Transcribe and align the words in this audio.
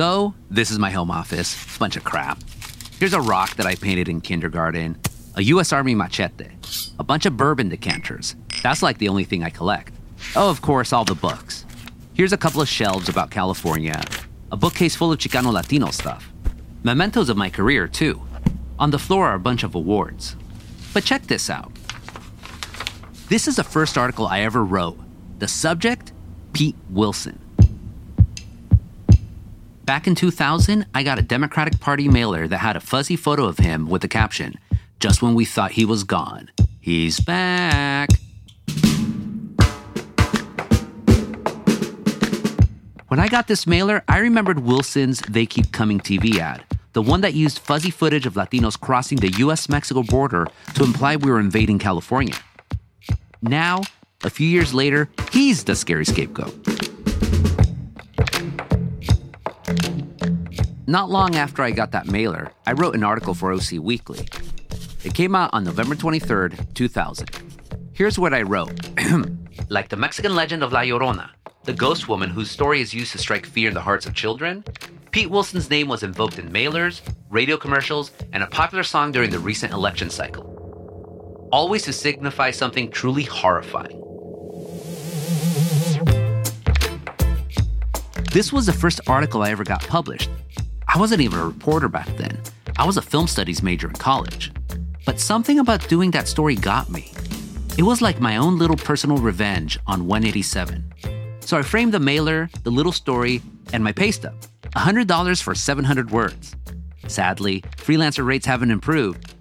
So, 0.00 0.32
this 0.50 0.70
is 0.70 0.78
my 0.78 0.90
home 0.90 1.10
office. 1.10 1.76
A 1.76 1.78
Bunch 1.78 1.94
of 1.94 2.04
crap. 2.04 2.38
Here's 2.98 3.12
a 3.12 3.20
rock 3.20 3.56
that 3.56 3.66
I 3.66 3.74
painted 3.74 4.08
in 4.08 4.22
kindergarten, 4.22 4.98
a 5.34 5.42
US 5.42 5.74
Army 5.74 5.94
machete, 5.94 6.48
a 6.98 7.04
bunch 7.04 7.26
of 7.26 7.36
bourbon 7.36 7.68
decanters. 7.68 8.34
That's 8.62 8.82
like 8.82 8.96
the 8.96 9.10
only 9.10 9.24
thing 9.24 9.44
I 9.44 9.50
collect. 9.50 9.92
Oh, 10.34 10.48
of 10.48 10.62
course, 10.62 10.94
all 10.94 11.04
the 11.04 11.14
books. 11.14 11.66
Here's 12.14 12.32
a 12.32 12.38
couple 12.38 12.62
of 12.62 12.68
shelves 12.70 13.10
about 13.10 13.30
California, 13.30 14.02
a 14.50 14.56
bookcase 14.56 14.96
full 14.96 15.12
of 15.12 15.18
Chicano 15.18 15.52
Latino 15.52 15.90
stuff. 15.90 16.32
Mementos 16.82 17.28
of 17.28 17.36
my 17.36 17.50
career, 17.50 17.86
too. 17.86 18.22
On 18.78 18.90
the 18.90 18.98
floor 18.98 19.26
are 19.26 19.34
a 19.34 19.38
bunch 19.38 19.64
of 19.64 19.74
awards. 19.74 20.34
But 20.94 21.04
check 21.04 21.26
this 21.26 21.50
out. 21.50 21.72
This 23.28 23.46
is 23.46 23.56
the 23.56 23.64
first 23.64 23.98
article 23.98 24.26
I 24.26 24.40
ever 24.40 24.64
wrote. 24.64 24.98
The 25.40 25.48
subject? 25.48 26.14
Pete 26.54 26.76
Wilson. 26.88 27.38
Back 29.90 30.06
in 30.06 30.14
2000, 30.14 30.86
I 30.94 31.02
got 31.02 31.18
a 31.18 31.22
Democratic 31.22 31.80
Party 31.80 32.06
mailer 32.06 32.46
that 32.46 32.58
had 32.58 32.76
a 32.76 32.80
fuzzy 32.80 33.16
photo 33.16 33.46
of 33.46 33.58
him 33.58 33.88
with 33.88 34.02
the 34.02 34.06
caption, 34.06 34.56
Just 35.00 35.20
when 35.20 35.34
we 35.34 35.44
thought 35.44 35.72
he 35.72 35.84
was 35.84 36.04
gone, 36.04 36.48
he's 36.78 37.18
back. 37.18 38.08
When 43.08 43.18
I 43.18 43.26
got 43.26 43.48
this 43.48 43.66
mailer, 43.66 44.04
I 44.06 44.18
remembered 44.18 44.60
Wilson's 44.60 45.22
They 45.22 45.44
Keep 45.44 45.72
Coming 45.72 45.98
TV 45.98 46.38
ad, 46.38 46.64
the 46.92 47.02
one 47.02 47.22
that 47.22 47.34
used 47.34 47.58
fuzzy 47.58 47.90
footage 47.90 48.26
of 48.26 48.34
Latinos 48.34 48.78
crossing 48.78 49.18
the 49.18 49.32
US 49.38 49.68
Mexico 49.68 50.04
border 50.04 50.46
to 50.74 50.84
imply 50.84 51.16
we 51.16 51.32
were 51.32 51.40
invading 51.40 51.80
California. 51.80 52.36
Now, 53.42 53.80
a 54.22 54.30
few 54.30 54.46
years 54.46 54.72
later, 54.72 55.08
he's 55.32 55.64
the 55.64 55.74
scary 55.74 56.04
scapegoat. 56.04 56.79
Not 60.90 61.08
long 61.08 61.36
after 61.36 61.62
I 61.62 61.70
got 61.70 61.92
that 61.92 62.08
mailer, 62.08 62.50
I 62.66 62.72
wrote 62.72 62.96
an 62.96 63.04
article 63.04 63.32
for 63.32 63.52
OC 63.52 63.74
Weekly. 63.80 64.26
It 65.04 65.14
came 65.14 65.36
out 65.36 65.50
on 65.52 65.62
November 65.62 65.94
23rd, 65.94 66.74
2000. 66.74 67.30
Here's 67.92 68.18
what 68.18 68.34
I 68.34 68.42
wrote 68.42 68.72
Like 69.68 69.88
the 69.88 69.96
Mexican 69.96 70.34
legend 70.34 70.64
of 70.64 70.72
La 70.72 70.80
Llorona, 70.80 71.30
the 71.62 71.72
ghost 71.72 72.08
woman 72.08 72.28
whose 72.28 72.50
story 72.50 72.80
is 72.80 72.92
used 72.92 73.12
to 73.12 73.18
strike 73.18 73.46
fear 73.46 73.68
in 73.68 73.74
the 73.74 73.80
hearts 73.80 74.04
of 74.04 74.14
children, 74.14 74.64
Pete 75.12 75.30
Wilson's 75.30 75.70
name 75.70 75.86
was 75.86 76.02
invoked 76.02 76.40
in 76.40 76.50
mailers, 76.50 77.02
radio 77.28 77.56
commercials, 77.56 78.10
and 78.32 78.42
a 78.42 78.48
popular 78.48 78.82
song 78.82 79.12
during 79.12 79.30
the 79.30 79.38
recent 79.38 79.72
election 79.72 80.10
cycle. 80.10 81.48
Always 81.52 81.84
to 81.84 81.92
signify 81.92 82.50
something 82.50 82.90
truly 82.90 83.22
horrifying. 83.22 83.96
This 88.32 88.52
was 88.52 88.66
the 88.66 88.72
first 88.72 89.00
article 89.06 89.42
I 89.42 89.50
ever 89.50 89.62
got 89.62 89.86
published. 89.86 90.30
I 90.92 90.98
wasn't 90.98 91.20
even 91.20 91.38
a 91.38 91.46
reporter 91.46 91.88
back 91.88 92.08
then. 92.16 92.36
I 92.76 92.84
was 92.84 92.96
a 92.96 93.02
film 93.02 93.28
studies 93.28 93.62
major 93.62 93.86
in 93.86 93.94
college. 93.94 94.50
But 95.06 95.20
something 95.20 95.60
about 95.60 95.88
doing 95.88 96.10
that 96.10 96.26
story 96.26 96.56
got 96.56 96.90
me. 96.90 97.12
It 97.78 97.84
was 97.84 98.02
like 98.02 98.18
my 98.18 98.38
own 98.38 98.58
little 98.58 98.76
personal 98.76 99.16
revenge 99.16 99.78
on 99.86 100.08
187. 100.08 100.92
So 101.38 101.56
I 101.56 101.62
framed 101.62 101.94
the 101.94 102.00
mailer, 102.00 102.50
the 102.64 102.72
little 102.72 102.90
story, 102.90 103.40
and 103.72 103.84
my 103.84 103.92
pay 103.92 104.10
stub 104.10 104.34
$100 104.74 105.40
for 105.40 105.54
700 105.54 106.10
words. 106.10 106.56
Sadly, 107.06 107.60
freelancer 107.76 108.26
rates 108.26 108.46
haven't 108.46 108.72
improved, 108.72 109.32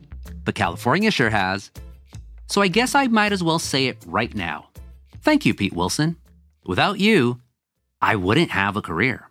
but 0.45 0.53
California 0.53 1.09
sure 1.09 1.31
has. 1.31 1.71
So 2.45 2.61
I 2.61 2.67
guess 2.67 2.93
I 2.93 3.07
might 3.07 3.31
as 3.31 3.43
well 3.43 3.57
say 3.57 3.87
it 3.87 3.97
right 4.05 4.35
now. 4.35 4.69
Thank 5.23 5.47
you, 5.47 5.55
Pete 5.55 5.73
Wilson. 5.73 6.17
Without 6.63 6.99
you, 6.99 7.41
I 8.03 8.17
wouldn't 8.17 8.51
have 8.51 8.77
a 8.77 8.83
career. 8.83 9.28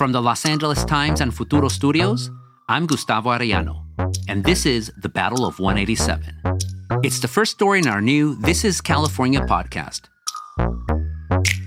From 0.00 0.12
the 0.12 0.22
Los 0.22 0.46
Angeles 0.46 0.82
Times 0.86 1.20
and 1.20 1.34
Futuro 1.34 1.68
Studios, 1.68 2.30
I'm 2.70 2.86
Gustavo 2.86 3.28
Arellano, 3.32 3.84
and 4.28 4.42
this 4.42 4.64
is 4.64 4.90
The 4.96 5.10
Battle 5.10 5.44
of 5.44 5.58
187. 5.58 6.40
It's 7.04 7.20
the 7.20 7.28
first 7.28 7.52
story 7.52 7.80
in 7.80 7.86
our 7.86 8.00
new 8.00 8.34
This 8.34 8.64
is 8.64 8.80
California 8.80 9.40
podcast. 9.40 10.08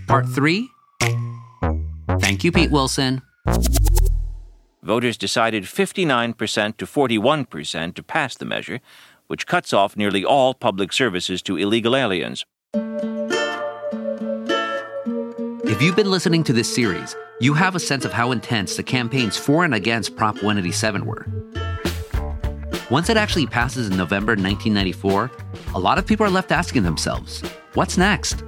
Part 0.08 0.28
3 0.28 0.68
Thank 2.22 2.44
you, 2.44 2.52
Pete 2.52 2.72
Wilson. 2.72 3.22
Voters 4.82 5.16
decided 5.16 5.66
59% 5.66 6.78
to 6.78 6.88
41% 6.88 7.94
to 7.94 8.02
pass 8.02 8.36
the 8.36 8.46
measure, 8.46 8.80
which 9.28 9.46
cuts 9.46 9.74
off 9.74 9.96
nearly 9.96 10.26
all 10.26 10.56
public 10.56 10.92
services 10.92 11.44
to 11.44 11.56
illegal 11.56 11.96
aliens. 11.96 12.46
If 15.66 15.84
you've 15.84 15.96
been 15.96 16.10
listening 16.10 16.44
to 16.46 16.54
this 16.54 16.74
series, 16.74 17.16
you 17.44 17.54
have 17.54 17.76
a 17.76 17.80
sense 17.80 18.06
of 18.06 18.14
how 18.14 18.32
intense 18.32 18.78
the 18.78 18.84
campaigns 18.84 19.36
for 19.36 19.66
and 19.66 19.76
against 19.76 20.16
Prop 20.16 20.36
187 20.36 21.06
were. 21.06 21.26
Once 22.90 23.10
it 23.10 23.18
actually 23.18 23.46
passes 23.46 23.90
in 23.90 23.98
November 23.98 24.32
1994, 24.32 25.30
a 25.76 25.80
lot 25.80 25.98
of 25.98 26.06
people 26.06 26.26
are 26.26 26.30
left 26.30 26.54
asking 26.54 26.84
themselves, 26.84 27.42
what's 27.74 27.98
next? 27.98 28.46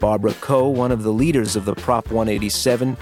Barbara 0.00 0.34
Coe, 0.40 0.66
one 0.66 0.90
of 0.90 1.04
the 1.04 1.12
leaders 1.12 1.54
of 1.54 1.66
the 1.66 1.74
Prop 1.76 2.10
187 2.10 2.96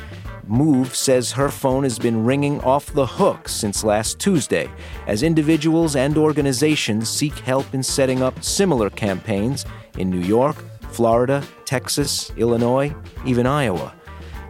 move, 0.46 0.94
says 0.94 1.32
her 1.32 1.48
phone 1.48 1.84
has 1.84 1.98
been 1.98 2.26
ringing 2.26 2.60
off 2.60 2.92
the 2.92 3.06
hook 3.06 3.48
since 3.48 3.84
last 3.84 4.18
Tuesday 4.18 4.68
as 5.06 5.22
individuals 5.22 5.96
and 5.96 6.18
organizations 6.18 7.08
seek 7.08 7.38
help 7.38 7.72
in 7.72 7.82
setting 7.82 8.22
up 8.22 8.44
similar 8.44 8.90
campaigns 8.90 9.64
in 9.96 10.10
New 10.10 10.20
York, 10.20 10.56
Florida, 10.90 11.42
Texas, 11.64 12.30
Illinois, 12.36 12.94
even 13.24 13.46
Iowa. 13.46 13.94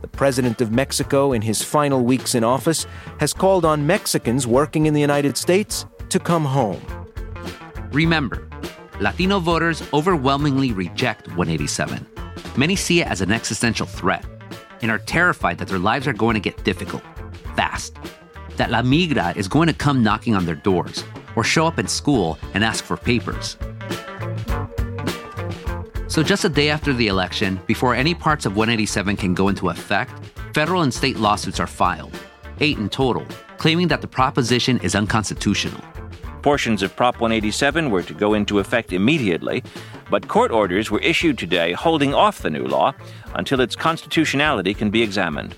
The 0.02 0.08
president 0.08 0.60
of 0.60 0.72
Mexico, 0.72 1.32
in 1.32 1.42
his 1.42 1.62
final 1.62 2.04
weeks 2.04 2.34
in 2.34 2.42
office, 2.42 2.86
has 3.20 3.32
called 3.32 3.64
on 3.64 3.86
Mexicans 3.86 4.48
working 4.48 4.86
in 4.86 4.94
the 4.94 5.00
United 5.00 5.36
States 5.36 5.86
to 6.08 6.18
come 6.18 6.44
home. 6.44 6.82
Remember, 7.92 8.48
Latino 9.00 9.38
voters 9.38 9.82
overwhelmingly 9.94 10.72
reject 10.72 11.28
187. 11.28 12.04
Many 12.56 12.74
see 12.74 13.00
it 13.00 13.06
as 13.06 13.20
an 13.20 13.30
existential 13.30 13.86
threat 13.86 14.24
and 14.82 14.90
are 14.90 14.98
terrified 14.98 15.56
that 15.58 15.68
their 15.68 15.78
lives 15.78 16.08
are 16.08 16.12
going 16.12 16.34
to 16.34 16.40
get 16.40 16.64
difficult, 16.64 17.02
fast. 17.54 17.96
That 18.56 18.72
La 18.72 18.82
Migra 18.82 19.36
is 19.36 19.46
going 19.46 19.68
to 19.68 19.72
come 19.72 20.02
knocking 20.02 20.34
on 20.34 20.44
their 20.44 20.56
doors 20.56 21.04
or 21.36 21.44
show 21.44 21.66
up 21.66 21.78
in 21.78 21.86
school 21.86 22.38
and 22.54 22.64
ask 22.64 22.84
for 22.84 22.96
papers. 22.96 23.56
So, 26.12 26.22
just 26.22 26.44
a 26.44 26.50
day 26.50 26.68
after 26.68 26.92
the 26.92 27.08
election, 27.08 27.58
before 27.66 27.94
any 27.94 28.14
parts 28.14 28.44
of 28.44 28.54
187 28.54 29.16
can 29.16 29.32
go 29.32 29.48
into 29.48 29.70
effect, 29.70 30.12
federal 30.52 30.82
and 30.82 30.92
state 30.92 31.16
lawsuits 31.16 31.58
are 31.58 31.66
filed, 31.66 32.14
eight 32.60 32.76
in 32.76 32.90
total, 32.90 33.24
claiming 33.56 33.88
that 33.88 34.02
the 34.02 34.06
proposition 34.06 34.78
is 34.80 34.94
unconstitutional. 34.94 35.80
Portions 36.42 36.82
of 36.82 36.94
Prop 36.94 37.18
187 37.18 37.90
were 37.90 38.02
to 38.02 38.12
go 38.12 38.34
into 38.34 38.58
effect 38.58 38.92
immediately, 38.92 39.64
but 40.10 40.28
court 40.28 40.50
orders 40.50 40.90
were 40.90 40.98
issued 40.98 41.38
today 41.38 41.72
holding 41.72 42.12
off 42.12 42.42
the 42.42 42.50
new 42.50 42.66
law 42.66 42.92
until 43.36 43.62
its 43.62 43.74
constitutionality 43.74 44.74
can 44.74 44.90
be 44.90 45.00
examined. 45.00 45.54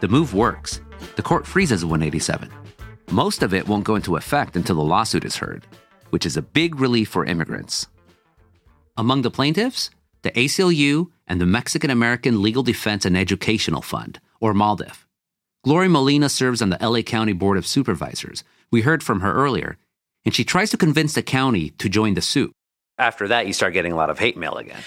The 0.00 0.08
move 0.08 0.32
works. 0.32 0.80
The 1.16 1.22
court 1.22 1.46
freezes 1.46 1.84
187. 1.84 2.50
Most 3.10 3.42
of 3.42 3.52
it 3.52 3.68
won't 3.68 3.84
go 3.84 3.96
into 3.96 4.16
effect 4.16 4.56
until 4.56 4.76
the 4.76 4.82
lawsuit 4.82 5.26
is 5.26 5.36
heard, 5.36 5.66
which 6.08 6.24
is 6.24 6.38
a 6.38 6.40
big 6.40 6.80
relief 6.80 7.10
for 7.10 7.26
immigrants. 7.26 7.88
Among 8.98 9.22
the 9.22 9.30
plaintiffs, 9.30 9.90
the 10.22 10.30
ACLU 10.30 11.10
and 11.26 11.38
the 11.40 11.46
Mexican 11.46 11.90
American 11.90 12.42
Legal 12.42 12.62
Defense 12.62 13.04
and 13.04 13.16
Educational 13.16 13.82
Fund, 13.82 14.20
or 14.40 14.54
MALDEF. 14.54 15.04
Gloria 15.64 15.90
Molina 15.90 16.28
serves 16.28 16.62
on 16.62 16.70
the 16.70 16.78
LA 16.80 17.02
County 17.02 17.32
Board 17.34 17.58
of 17.58 17.66
Supervisors. 17.66 18.42
We 18.70 18.82
heard 18.82 19.02
from 19.02 19.20
her 19.20 19.34
earlier, 19.34 19.76
and 20.24 20.34
she 20.34 20.44
tries 20.44 20.70
to 20.70 20.76
convince 20.76 21.12
the 21.12 21.22
county 21.22 21.70
to 21.70 21.88
join 21.88 22.14
the 22.14 22.22
suit. 22.22 22.52
After 22.98 23.28
that, 23.28 23.46
you 23.46 23.52
start 23.52 23.74
getting 23.74 23.92
a 23.92 23.96
lot 23.96 24.08
of 24.08 24.18
hate 24.18 24.38
mail 24.38 24.54
again. 24.54 24.80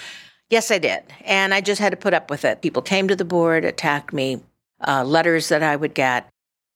Yes, 0.48 0.72
I 0.72 0.78
did. 0.78 1.04
And 1.24 1.54
I 1.54 1.60
just 1.60 1.80
had 1.80 1.90
to 1.90 1.96
put 1.96 2.12
up 2.12 2.30
with 2.30 2.44
it. 2.44 2.62
People 2.62 2.82
came 2.82 3.06
to 3.06 3.14
the 3.14 3.24
board, 3.24 3.64
attacked 3.64 4.12
me, 4.12 4.40
uh, 4.86 5.04
letters 5.04 5.48
that 5.50 5.62
I 5.62 5.76
would 5.76 5.94
get. 5.94 6.28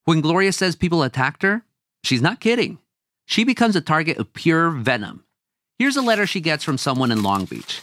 When 0.04 0.20
Gloria 0.20 0.52
says 0.52 0.76
people 0.76 1.02
attacked 1.02 1.42
her, 1.42 1.64
she's 2.04 2.22
not 2.22 2.38
kidding. 2.38 2.78
She 3.26 3.42
becomes 3.42 3.74
a 3.74 3.80
target 3.80 4.18
of 4.18 4.32
pure 4.32 4.70
venom. 4.70 5.24
Here's 5.76 5.96
a 5.96 6.02
letter 6.02 6.24
she 6.24 6.40
gets 6.40 6.62
from 6.62 6.78
someone 6.78 7.10
in 7.10 7.24
Long 7.24 7.46
Beach. 7.46 7.82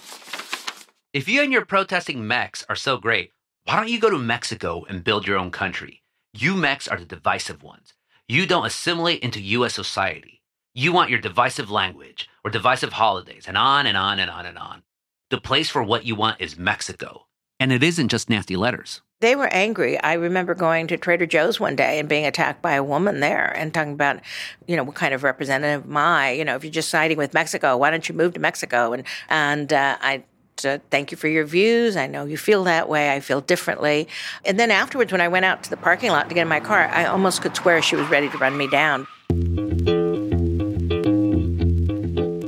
If 1.11 1.27
you 1.27 1.41
and 1.41 1.51
your 1.51 1.65
protesting 1.65 2.25
Mex 2.25 2.65
are 2.69 2.75
so 2.75 2.95
great, 2.95 3.33
why 3.65 3.75
don't 3.75 3.89
you 3.89 3.99
go 3.99 4.09
to 4.09 4.17
Mexico 4.17 4.85
and 4.88 5.03
build 5.03 5.27
your 5.27 5.38
own 5.38 5.51
country? 5.51 6.01
You 6.33 6.55
Mex 6.55 6.88
are 6.88 6.97
the 6.97 7.03
divisive 7.03 7.63
ones. 7.63 7.93
You 8.29 8.47
don't 8.47 8.65
assimilate 8.65 9.19
into 9.19 9.41
U.S. 9.41 9.73
society. 9.73 10.41
You 10.73 10.93
want 10.93 11.09
your 11.09 11.19
divisive 11.19 11.69
language 11.69 12.29
or 12.45 12.49
divisive 12.49 12.93
holidays, 12.93 13.43
and 13.45 13.57
on 13.57 13.85
and 13.85 13.97
on 13.97 14.19
and 14.19 14.31
on 14.31 14.45
and 14.45 14.57
on. 14.57 14.83
The 15.29 15.41
place 15.41 15.69
for 15.69 15.83
what 15.83 16.05
you 16.05 16.15
want 16.15 16.39
is 16.39 16.57
Mexico. 16.57 17.27
And 17.59 17.73
it 17.73 17.83
isn't 17.83 18.07
just 18.07 18.29
nasty 18.29 18.55
letters. 18.55 19.01
They 19.21 19.35
were 19.35 19.47
angry. 19.53 20.00
I 20.00 20.13
remember 20.13 20.56
going 20.56 20.88
to 20.88 20.97
Trader 20.97 21.27
Joe's 21.27 21.59
one 21.59 21.75
day 21.75 22.00
and 22.00 22.09
being 22.09 22.25
attacked 22.25 22.63
by 22.63 22.73
a 22.73 22.83
woman 22.83 23.19
there 23.19 23.56
and 23.56 23.71
talking 23.71 23.94
about, 23.94 24.19
you 24.65 24.75
know, 24.75 24.83
what 24.83 24.95
kind 24.95 25.13
of 25.13 25.23
representative 25.23 25.85
am 25.85 25.95
I? 25.95 26.31
You 26.31 26.44
know, 26.44 26.56
if 26.56 26.63
you're 26.63 26.73
just 26.73 26.89
siding 26.89 27.18
with 27.18 27.31
Mexico, 27.31 27.77
why 27.77 27.91
don't 27.91 28.09
you 28.09 28.15
move 28.15 28.33
to 28.33 28.39
Mexico? 28.39 28.94
And 28.94 29.03
and 29.29 29.71
uh, 29.71 29.97
I 30.01 30.23
thank 30.57 31.12
you 31.12 31.18
for 31.18 31.27
your 31.27 31.45
views. 31.45 31.95
I 31.95 32.07
know 32.07 32.25
you 32.25 32.35
feel 32.35 32.63
that 32.63 32.89
way. 32.89 33.13
I 33.13 33.19
feel 33.19 33.41
differently. 33.41 34.07
And 34.44 34.59
then 34.59 34.71
afterwards, 34.71 35.12
when 35.12 35.21
I 35.21 35.27
went 35.27 35.45
out 35.45 35.62
to 35.63 35.69
the 35.69 35.77
parking 35.77 36.09
lot 36.09 36.27
to 36.29 36.35
get 36.35 36.41
in 36.41 36.47
my 36.47 36.59
car, 36.59 36.88
I 36.88 37.06
almost 37.06 37.44
could 37.44 37.56
swear 37.56 37.79
she 37.83 37.95
was 37.95 38.07
ready 38.09 38.27
to 38.27 38.38
run 38.39 38.57
me 38.57 38.68
down. 38.68 39.06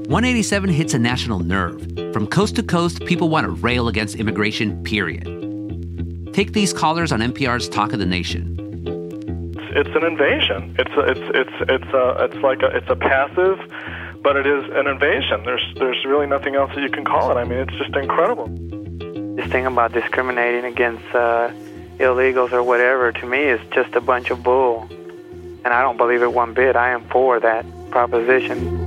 187 0.10 0.70
hits 0.72 0.96
a 0.96 1.00
national 1.00 1.40
nerve. 1.40 1.82
From 2.14 2.26
coast 2.26 2.56
to 2.56 2.64
coast, 2.64 3.06
people 3.06 3.30
want 3.30 3.46
to 3.46 3.52
rail 3.52 3.88
against 3.88 4.16
immigration, 4.16 4.84
period. 4.84 5.43
Take 6.34 6.54
these 6.54 6.74
callers 6.74 7.12
on 7.12 7.20
NPR's 7.20 7.70
Talk 7.70 7.94
of 7.94 8.00
the 8.00 8.08
Nation. 8.08 8.58
It's 9.76 9.96
an 9.96 10.04
invasion. 10.04 10.76
It's 10.80 10.90
a, 10.92 11.02
it's 11.02 11.20
it's 11.36 11.70
it's 11.70 11.94
a, 11.94 12.26
it's 12.26 12.44
like 12.44 12.64
a, 12.64 12.76
it's 12.76 12.90
a 12.90 12.96
passive, 12.96 13.60
but 14.24 14.36
it 14.36 14.48
is 14.48 14.64
an 14.72 14.88
invasion. 14.88 15.44
There's 15.46 15.64
there's 15.76 16.04
really 16.06 16.26
nothing 16.26 16.56
else 16.56 16.72
that 16.74 16.82
you 16.82 16.90
can 16.90 17.06
call 17.06 17.30
it. 17.32 17.36
I 17.36 17.44
mean, 17.44 17.60
it's 17.60 17.76
just 17.76 17.96
incredible. 17.96 18.48
This 19.36 19.46
thing 19.52 19.68
about 19.68 19.94
discriminating 19.94 20.66
against 20.66 21.06
uh, 21.14 21.52
illegals 22.00 22.52
or 22.52 22.64
whatever 22.64 23.12
to 23.12 23.26
me 23.28 23.44
is 23.44 23.62
just 23.72 23.94
a 23.94 24.02
bunch 24.02 24.32
of 24.32 24.42
bull, 24.42 24.88
and 24.90 25.68
I 25.68 25.84
don't 25.84 25.98
believe 25.98 26.24
it 26.24 26.34
one 26.34 26.56
bit. 26.56 26.76
I 26.76 26.90
am 26.90 27.08
for 27.10 27.40
that 27.40 27.64
proposition. 27.92 28.82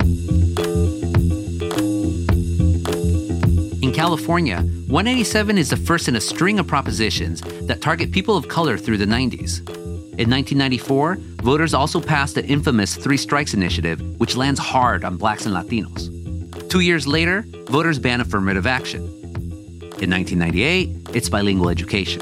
In 3.81 3.93
California, 3.93 4.65
187 4.87 5.57
is 5.57 5.69
the 5.69 5.75
first 5.75 6.07
in 6.07 6.15
a 6.15 6.21
string 6.21 6.59
of 6.59 6.65
propositions 6.65 7.41
that 7.67 7.81
target 7.81 8.09
people 8.09 8.37
of 8.37 8.47
color 8.47 8.77
through 8.77 8.95
the 8.95 9.05
90s. 9.05 9.59
In 10.17 10.29
1994, 10.29 11.17
voters 11.43 11.73
also 11.73 11.99
passed 11.99 12.35
the 12.35 12.45
infamous 12.45 12.95
Three 12.95 13.17
Strikes 13.17 13.53
Initiative, 13.53 13.99
which 14.17 14.37
lands 14.37 14.61
hard 14.61 15.03
on 15.03 15.17
blacks 15.17 15.45
and 15.45 15.53
Latinos. 15.53 16.07
Two 16.69 16.79
years 16.79 17.05
later, 17.05 17.43
voters 17.65 17.99
ban 17.99 18.21
affirmative 18.21 18.65
action. 18.65 19.01
In 19.99 20.09
1998, 20.09 21.09
it's 21.13 21.27
bilingual 21.27 21.67
education. 21.69 22.21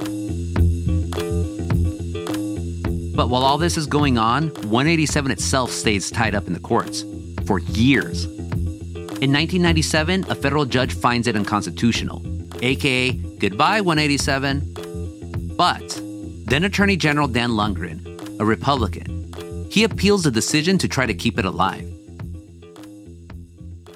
But 3.15 3.29
while 3.29 3.43
all 3.43 3.59
this 3.59 3.77
is 3.77 3.85
going 3.85 4.17
on, 4.17 4.47
187 4.47 5.29
itself 5.29 5.69
stays 5.69 6.09
tied 6.09 6.33
up 6.33 6.47
in 6.47 6.53
the 6.53 6.59
courts 6.59 7.05
for 7.45 7.59
years. 7.59 8.25
In 8.25 9.31
1997, 9.31 10.25
a 10.29 10.33
federal 10.35 10.65
judge 10.65 10.95
finds 10.95 11.27
it 11.27 11.35
unconstitutional, 11.35 12.23
aka 12.65 13.11
goodbye 13.11 13.81
187. 13.81 15.55
But 15.55 16.01
then 16.45 16.63
Attorney 16.63 16.97
General 16.97 17.27
Dan 17.27 17.51
Lungren, 17.51 18.39
a 18.39 18.45
Republican, 18.45 19.67
he 19.69 19.83
appeals 19.83 20.23
the 20.23 20.31
decision 20.31 20.77
to 20.79 20.87
try 20.87 21.05
to 21.05 21.13
keep 21.13 21.39
it 21.39 21.45
alive. 21.45 21.91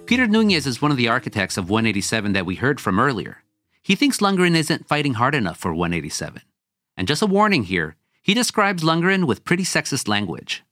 Peter 0.06 0.26
Nunez 0.26 0.66
is 0.66 0.82
one 0.82 0.92
of 0.92 0.98
the 0.98 1.08
architects 1.08 1.58
of 1.58 1.70
187 1.70 2.34
that 2.34 2.46
we 2.46 2.56
heard 2.56 2.82
from 2.82 3.00
earlier. 3.00 3.44
He 3.84 3.96
thinks 3.96 4.18
Lungren 4.18 4.56
isn't 4.56 4.88
fighting 4.88 5.14
hard 5.14 5.36
enough 5.36 5.58
for 5.58 5.74
187. 5.74 6.42
And 6.98 7.08
just 7.08 7.22
a 7.22 7.28
warning 7.28 7.64
here, 7.64 7.96
he 8.22 8.34
describes 8.34 8.84
Lungren 8.84 9.26
with 9.26 9.46
pretty 9.46 9.64
sexist 9.64 10.08
language. 10.08 10.64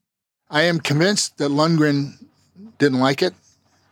I 0.49 0.63
am 0.63 0.79
convinced 0.79 1.37
that 1.37 1.51
Lungren 1.51 2.13
didn't 2.79 2.99
like 2.99 3.21
it 3.21 3.33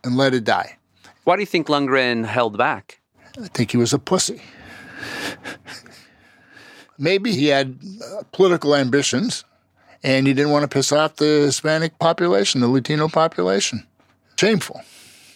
and 0.02 0.16
let 0.16 0.34
it 0.34 0.44
die. 0.44 0.78
Why 1.24 1.36
do 1.36 1.42
you 1.42 1.46
think 1.46 1.68
Lungren 1.68 2.26
held 2.26 2.58
back? 2.58 3.00
I 3.38 3.48
think 3.48 3.70
he 3.70 3.76
was 3.76 3.92
a 3.92 3.98
pussy. 3.98 4.40
Maybe 6.98 7.32
he 7.32 7.48
had 7.48 7.78
uh, 8.02 8.22
political 8.32 8.74
ambitions 8.74 9.44
and 10.02 10.26
he 10.26 10.32
didn't 10.32 10.52
want 10.52 10.62
to 10.62 10.68
piss 10.68 10.92
off 10.92 11.16
the 11.16 11.24
Hispanic 11.24 11.98
population, 11.98 12.60
the 12.60 12.68
Latino 12.68 13.08
population. 13.08 13.86
Shameful. 14.36 14.80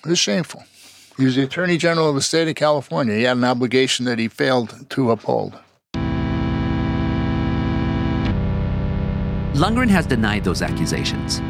It 0.05 0.09
was 0.09 0.19
shameful. 0.19 0.65
He 1.19 1.25
was 1.27 1.37
the 1.37 1.43
Attorney 1.43 1.77
General 1.77 2.09
of 2.09 2.15
the 2.15 2.23
state 2.23 2.49
of 2.49 2.55
California. 2.55 3.15
He 3.15 3.25
had 3.25 3.37
an 3.37 3.45
obligation 3.45 4.07
that 4.07 4.19
he 4.19 4.29
failed 4.29 4.89
to 4.91 5.11
uphold. 5.11 5.59
Lungren 9.53 9.91
has 9.91 10.07
denied 10.07 10.45
those 10.45 10.63
accusations. 10.63 11.43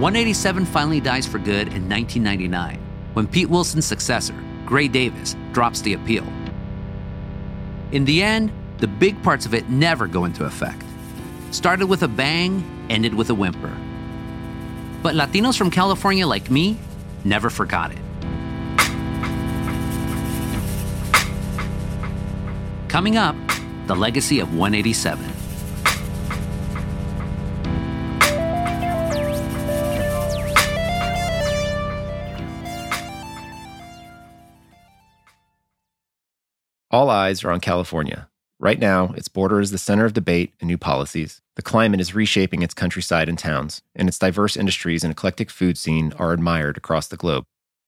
187 0.00 0.64
finally 0.64 0.98
dies 0.98 1.26
for 1.26 1.38
good 1.38 1.68
in 1.74 1.86
1999 1.86 2.80
when 3.12 3.26
Pete 3.26 3.50
Wilson's 3.50 3.84
successor, 3.84 4.32
Gray 4.64 4.88
Davis, 4.88 5.36
drops 5.52 5.82
the 5.82 5.92
appeal. 5.92 6.24
In 7.92 8.06
the 8.06 8.22
end, 8.22 8.50
the 8.78 8.86
big 8.86 9.22
parts 9.22 9.44
of 9.44 9.52
it 9.52 9.68
never 9.68 10.06
go 10.06 10.24
into 10.24 10.46
effect. 10.46 10.82
Started 11.50 11.84
with 11.84 12.02
a 12.02 12.08
bang, 12.08 12.64
ended 12.88 13.12
with 13.12 13.28
a 13.28 13.34
whimper. 13.34 13.76
But 15.02 15.16
Latinos 15.16 15.58
from 15.58 15.70
California 15.70 16.26
like 16.26 16.50
me 16.50 16.78
never 17.22 17.50
forgot 17.50 17.92
it. 17.92 17.98
Coming 22.88 23.18
up, 23.18 23.36
the 23.86 23.94
legacy 23.94 24.40
of 24.40 24.54
187. 24.54 25.39
All 36.90 37.08
eyes 37.08 37.44
are 37.44 37.52
on 37.52 37.60
California. 37.60 38.28
Right 38.58 38.80
now, 38.80 39.12
its 39.16 39.28
border 39.28 39.60
is 39.60 39.70
the 39.70 39.78
center 39.78 40.04
of 40.04 40.12
debate 40.12 40.54
and 40.60 40.66
new 40.66 40.76
policies. 40.76 41.40
The 41.54 41.62
climate 41.62 42.00
is 42.00 42.16
reshaping 42.16 42.62
its 42.62 42.74
countryside 42.74 43.28
and 43.28 43.38
towns, 43.38 43.80
and 43.94 44.08
its 44.08 44.18
diverse 44.18 44.56
industries 44.56 45.04
and 45.04 45.12
eclectic 45.12 45.50
food 45.50 45.78
scene 45.78 46.12
are 46.18 46.32
admired 46.32 46.76
across 46.76 47.06
the 47.06 47.16
globe. 47.16 47.44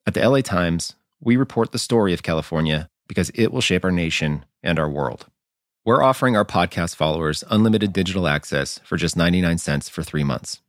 At 0.06 0.14
the 0.14 0.26
LA 0.26 0.40
Times, 0.40 0.94
we 1.20 1.37
report 1.37 1.72
the 1.72 1.81
story 1.81 2.14
of 2.14 2.22
California 2.22 2.88
because 3.08 3.31
it 3.34 3.52
will 3.52 3.60
shape 3.60 3.84
our 3.84 3.90
nation 3.90 4.44
and 4.62 4.78
our 4.78 4.88
world. 4.88 5.26
We're 5.84 6.02
offering 6.02 6.37
our 6.37 6.44
podcast 6.44 6.94
followers 6.94 7.43
unlimited 7.50 7.93
digital 7.93 8.28
access 8.28 8.78
for 8.84 8.96
just 8.96 9.16
99 9.16 9.58
cents 9.58 9.88
for 9.88 10.05
three 10.05 10.22
months. 10.22 10.60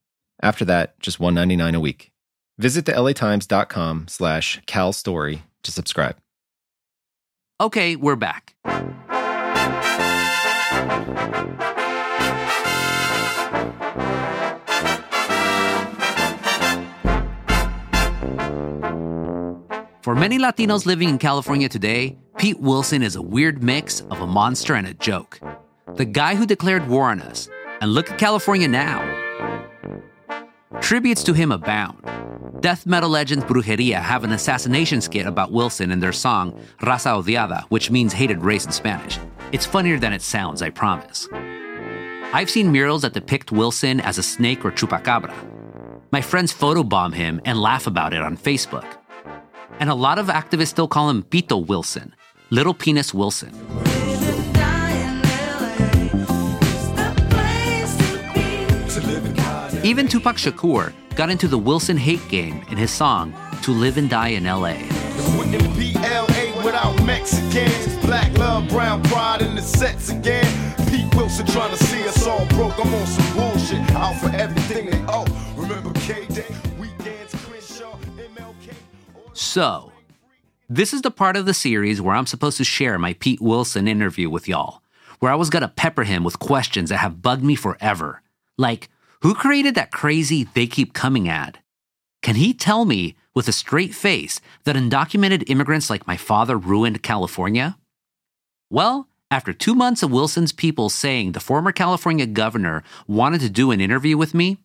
After 0.42 0.66
that, 0.66 1.00
just 1.00 1.20
199 1.20 1.76
a 1.76 1.80
week. 1.80 2.12
Visit 2.58 2.88
the 2.88 2.94
latimes.com 2.94 4.08
slash 4.08 4.60
calstory 4.66 5.42
to 5.62 5.72
subscribe. 5.72 6.16
Okay, 7.62 7.96
we're 7.96 8.16
back. 8.16 8.56
For 20.02 20.16
many 20.16 20.38
Latinos 20.38 20.86
living 20.86 21.08
in 21.08 21.18
California 21.18 21.70
today, 21.70 22.18
Pete 22.38 22.60
Wilson 22.60 23.02
is 23.02 23.16
a 23.16 23.22
weird 23.22 23.64
mix 23.64 24.02
of 24.02 24.20
a 24.20 24.28
monster 24.28 24.74
and 24.74 24.88
a 24.88 24.94
joke. 24.96 25.40
The 25.96 26.06
guy 26.06 26.36
who 26.36 26.46
declared 26.46 26.88
war 26.90 27.10
on 27.10 27.22
us. 27.22 27.48
And 27.82 27.94
look 27.94 28.10
at 28.10 28.18
California 28.18 28.68
now. 28.68 29.02
Tributes 30.82 31.24
to 31.24 31.34
him 31.34 31.52
abound. 31.52 32.04
Death 32.64 32.86
metal 32.86 33.10
legends 33.10 33.44
Brujeria 33.44 34.02
have 34.02 34.24
an 34.24 34.32
assassination 34.32 35.02
skit 35.02 35.26
about 35.26 35.52
Wilson 35.52 35.92
in 35.92 36.00
their 36.00 36.14
song 36.14 36.58
Raza 36.80 37.22
Odiada, 37.22 37.64
which 37.64 37.92
means 37.92 38.14
hated 38.14 38.42
race 38.42 38.66
in 38.66 38.72
Spanish. 38.72 39.20
It's 39.52 39.66
funnier 39.66 40.00
than 40.00 40.14
it 40.14 40.22
sounds, 40.22 40.62
I 40.62 40.70
promise. 40.70 41.28
I've 42.32 42.50
seen 42.50 42.72
murals 42.72 43.02
that 43.02 43.12
depict 43.12 43.52
Wilson 43.52 44.00
as 44.00 44.18
a 44.18 44.24
snake 44.24 44.64
or 44.64 44.72
chupacabra. 44.72 45.34
My 46.12 46.22
friends 46.22 46.54
photobomb 46.54 47.14
him 47.14 47.42
and 47.44 47.60
laugh 47.60 47.86
about 47.86 48.14
it 48.14 48.22
on 48.22 48.38
Facebook. 48.38 48.96
And 49.82 49.90
a 49.90 49.96
lot 49.96 50.18
of 50.18 50.28
activists 50.28 50.68
still 50.68 50.88
call 50.88 51.10
him 51.10 51.24
Pito 51.24 51.68
Wilson, 51.68 52.16
Little 52.50 52.74
Penis 52.74 53.14
Wilson. 53.14 53.52
Even 59.84 60.08
Tupac 60.08 60.38
Shakur 60.38 60.94
got 61.16 61.30
into 61.30 61.48
the 61.48 61.58
Wilson 61.58 61.98
hate 61.98 62.28
game 62.28 62.66
in 62.70 62.78
his 62.78 62.92
song 62.92 63.34
To 63.64 63.72
Live 63.72 63.98
and 63.98 64.10
Die 64.10 64.30
in 64.30 64.46
LA. 64.46 64.76
Wouldn't 65.38 65.78
be 65.78 65.94
LA 65.94 66.64
without 66.64 66.96
Mexicans. 67.06 67.98
Black 67.98 68.36
love, 68.38 68.68
brown 68.70 69.04
pride 69.04 69.42
in 69.42 69.56
the 69.56 69.62
sets 69.62 70.10
again. 70.10 70.46
Pete 70.90 71.14
Wilson 71.16 71.46
trying 71.48 71.76
to 71.76 71.84
see 71.84 72.08
us 72.08 72.26
all 72.26 72.46
broke. 72.48 72.74
I'm 72.84 72.94
on 72.94 73.06
some 73.06 73.38
bullshit. 73.38 73.92
Out 73.92 74.16
for 74.20 74.30
everything 74.36 74.90
they 74.90 75.04
owe. 75.08 75.26
Remember 75.56 75.92
K 76.00 76.26
Day, 76.26 76.48
weekends, 76.80 77.34
Crenshaw, 77.46 77.96
MLK. 78.18 78.74
So, 79.34 79.92
this 80.68 80.94
is 80.94 81.04
the 81.04 81.12
part 81.12 81.38
of 81.38 81.46
the 81.46 81.54
series 81.54 82.02
where 82.02 82.16
I'm 82.16 82.26
supposed 82.26 82.58
to 82.58 82.64
share 82.64 82.98
my 82.98 83.14
Pete 83.14 83.42
Wilson 83.42 83.88
interview 83.88 84.30
with 84.30 84.48
y'all, 84.48 84.82
where 85.20 85.32
I 85.32 85.36
was 85.36 85.52
gonna 85.52 85.68
pepper 85.68 86.04
him 86.04 86.24
with 86.24 86.40
questions 86.40 86.90
that 86.90 86.98
have 86.98 87.22
bugged 87.22 87.44
me 87.44 87.56
forever. 87.56 88.22
Like, 88.58 88.90
who 89.24 89.34
created 89.34 89.76
that 89.76 89.92
crazy 89.92 90.44
they 90.54 90.68
keep 90.68 90.94
coming 90.94 91.30
ad? 91.30 91.60
Can 92.22 92.36
he 92.36 92.54
tell 92.54 92.84
me 92.84 93.16
with 93.34 93.48
a 93.48 93.54
straight 93.54 93.96
face 93.96 94.42
that 94.66 94.76
undocumented 94.76 95.50
immigrants 95.50 95.90
like 95.90 96.06
my 96.06 96.18
father 96.18 96.58
ruined 96.58 97.04
California? 97.04 97.78
Well, 98.70 99.08
after 99.32 99.54
two 99.54 99.76
months 99.76 100.04
of 100.04 100.12
Wilson's 100.12 100.52
people 100.52 100.90
saying 100.90 101.32
the 101.32 101.40
former 101.40 101.72
California 101.72 102.26
governor 102.26 102.84
wanted 103.08 103.40
to 103.42 103.50
do 103.50 103.72
an 103.72 103.80
interview 103.80 104.18
with 104.18 104.34
me, 104.34 104.58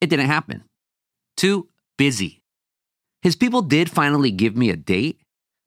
it 0.00 0.10
didn't 0.10 0.26
happen. 0.26 0.64
Too 1.36 1.68
busy. 1.96 2.42
His 3.22 3.36
people 3.36 3.62
did 3.62 3.90
finally 3.90 4.32
give 4.32 4.56
me 4.56 4.70
a 4.70 4.76
date, 4.76 5.20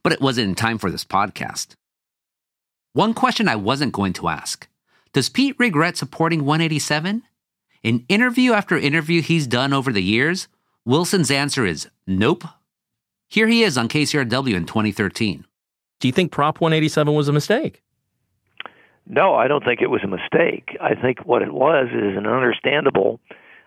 but 0.04 0.12
it 0.12 0.22
wasn't 0.22 0.50
in 0.50 0.56
time 0.56 0.78
for 0.78 0.92
this 0.92 1.06
podcast. 1.06 1.76
One 2.92 3.14
question 3.14 3.48
I 3.48 3.56
wasn't 3.56 3.94
going 3.94 4.14
to 4.14 4.28
ask 4.28 4.68
Does 5.14 5.30
Pete 5.30 5.56
regret 5.58 5.96
supporting 5.96 6.44
187? 6.44 7.24
In 7.84 8.06
interview 8.08 8.54
after 8.54 8.78
interview 8.78 9.22
he's 9.22 9.46
done 9.46 9.74
over 9.74 9.92
the 9.92 10.02
years, 10.02 10.48
Wilson's 10.86 11.30
answer 11.30 11.66
is 11.66 11.90
nope. 12.08 12.46
Here 13.28 13.46
he 13.46 13.64
is 13.64 13.78
on 13.78 13.90
KCRW 13.90 14.56
in 14.56 14.66
2013. 14.66 15.44
Do 16.00 16.08
you 16.08 16.14
think 16.14 16.32
Prop 16.32 16.62
187 16.62 17.14
was 17.14 17.28
a 17.28 17.34
mistake? 17.34 17.84
No, 19.06 19.36
I 19.36 19.50
don't 19.50 19.66
think 19.66 19.82
it 19.82 19.90
was 19.90 20.00
a 20.02 20.08
mistake. 20.08 20.78
I 20.80 20.96
think 20.96 21.26
what 21.26 21.42
it 21.42 21.54
was 21.54 21.90
is 21.90 22.16
an 22.16 22.26
understandable 22.26 23.20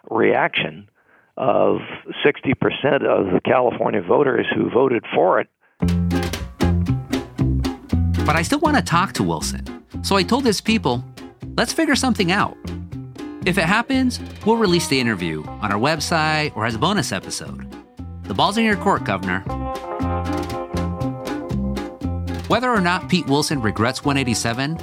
reaction 0.08 0.88
of 1.36 1.80
60% 2.24 3.04
of 3.04 3.34
the 3.34 3.40
California 3.44 4.00
voters 4.00 4.46
who 4.54 4.70
voted 4.70 5.04
for 5.14 5.40
it. 5.40 5.48
But 8.24 8.34
I 8.34 8.40
still 8.40 8.60
want 8.60 8.78
to 8.78 8.82
talk 8.82 9.12
to 9.14 9.22
Wilson. 9.22 9.66
So 10.02 10.16
I 10.16 10.22
told 10.22 10.46
his 10.46 10.62
people, 10.62 11.04
let's 11.58 11.74
figure 11.74 11.94
something 11.94 12.32
out. 12.32 12.56
If 13.46 13.58
it 13.58 13.64
happens, 13.64 14.18
we'll 14.44 14.56
release 14.56 14.88
the 14.88 14.98
interview 14.98 15.44
on 15.44 15.70
our 15.70 15.78
website 15.78 16.56
or 16.56 16.66
as 16.66 16.74
a 16.74 16.80
bonus 16.80 17.12
episode. 17.12 17.64
The 18.24 18.34
ball's 18.34 18.58
in 18.58 18.64
your 18.64 18.74
court, 18.74 19.04
Governor. 19.04 19.38
Whether 22.48 22.68
or 22.68 22.80
not 22.80 23.08
Pete 23.08 23.28
Wilson 23.28 23.62
regrets 23.62 24.04
187, 24.04 24.76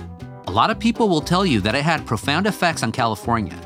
a 0.48 0.51
lot 0.51 0.70
of 0.70 0.79
people 0.79 1.10
will 1.10 1.20
tell 1.20 1.46
you 1.46 1.60
that 1.60 1.75
it 1.75 1.84
had 1.84 2.05
profound 2.05 2.48
effects 2.48 2.84
on 2.84 2.93
California, 2.93 3.60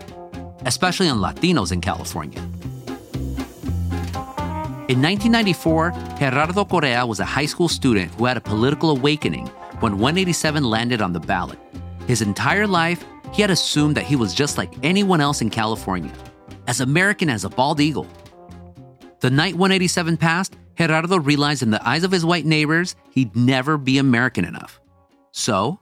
especially 0.66 1.10
on 1.10 1.20
Latinos 1.20 1.72
in 1.72 1.80
California. 1.80 2.40
In 4.90 5.00
1994, 5.00 5.92
Gerardo 6.18 6.66
Correa 6.66 7.06
was 7.06 7.20
a 7.20 7.26
high 7.26 7.46
school 7.46 7.70
student 7.70 8.12
who 8.16 8.26
had 8.26 8.38
a 8.38 8.42
political 8.42 8.90
awakening 8.90 9.46
when 9.80 10.00
187 10.00 10.64
landed 10.64 11.04
on 11.04 11.14
the 11.14 11.20
ballot. 11.20 11.60
His 12.08 12.24
entire 12.24 12.66
life, 12.66 13.06
he 13.34 13.42
had 13.42 13.52
assumed 13.52 13.96
that 13.96 14.06
he 14.06 14.16
was 14.16 14.34
just 14.34 14.58
like 14.58 14.74
anyone 14.84 15.22
else 15.22 15.42
in 15.42 15.50
California, 15.50 16.14
as 16.68 16.82
American 16.82 17.30
as 17.30 17.44
a 17.44 17.50
bald 17.50 17.80
eagle. 17.80 18.08
The 19.20 19.30
night 19.30 19.56
187 19.56 20.18
passed, 20.18 20.56
Gerardo 20.78 21.18
realized 21.20 21.64
in 21.64 21.72
the 21.72 21.88
eyes 21.88 22.04
of 22.04 22.12
his 22.12 22.24
white 22.24 22.46
neighbors 22.46 22.96
he'd 23.12 23.36
never 23.36 23.78
be 23.78 23.98
American 23.98 24.46
enough. 24.46 24.80
So, 25.32 25.80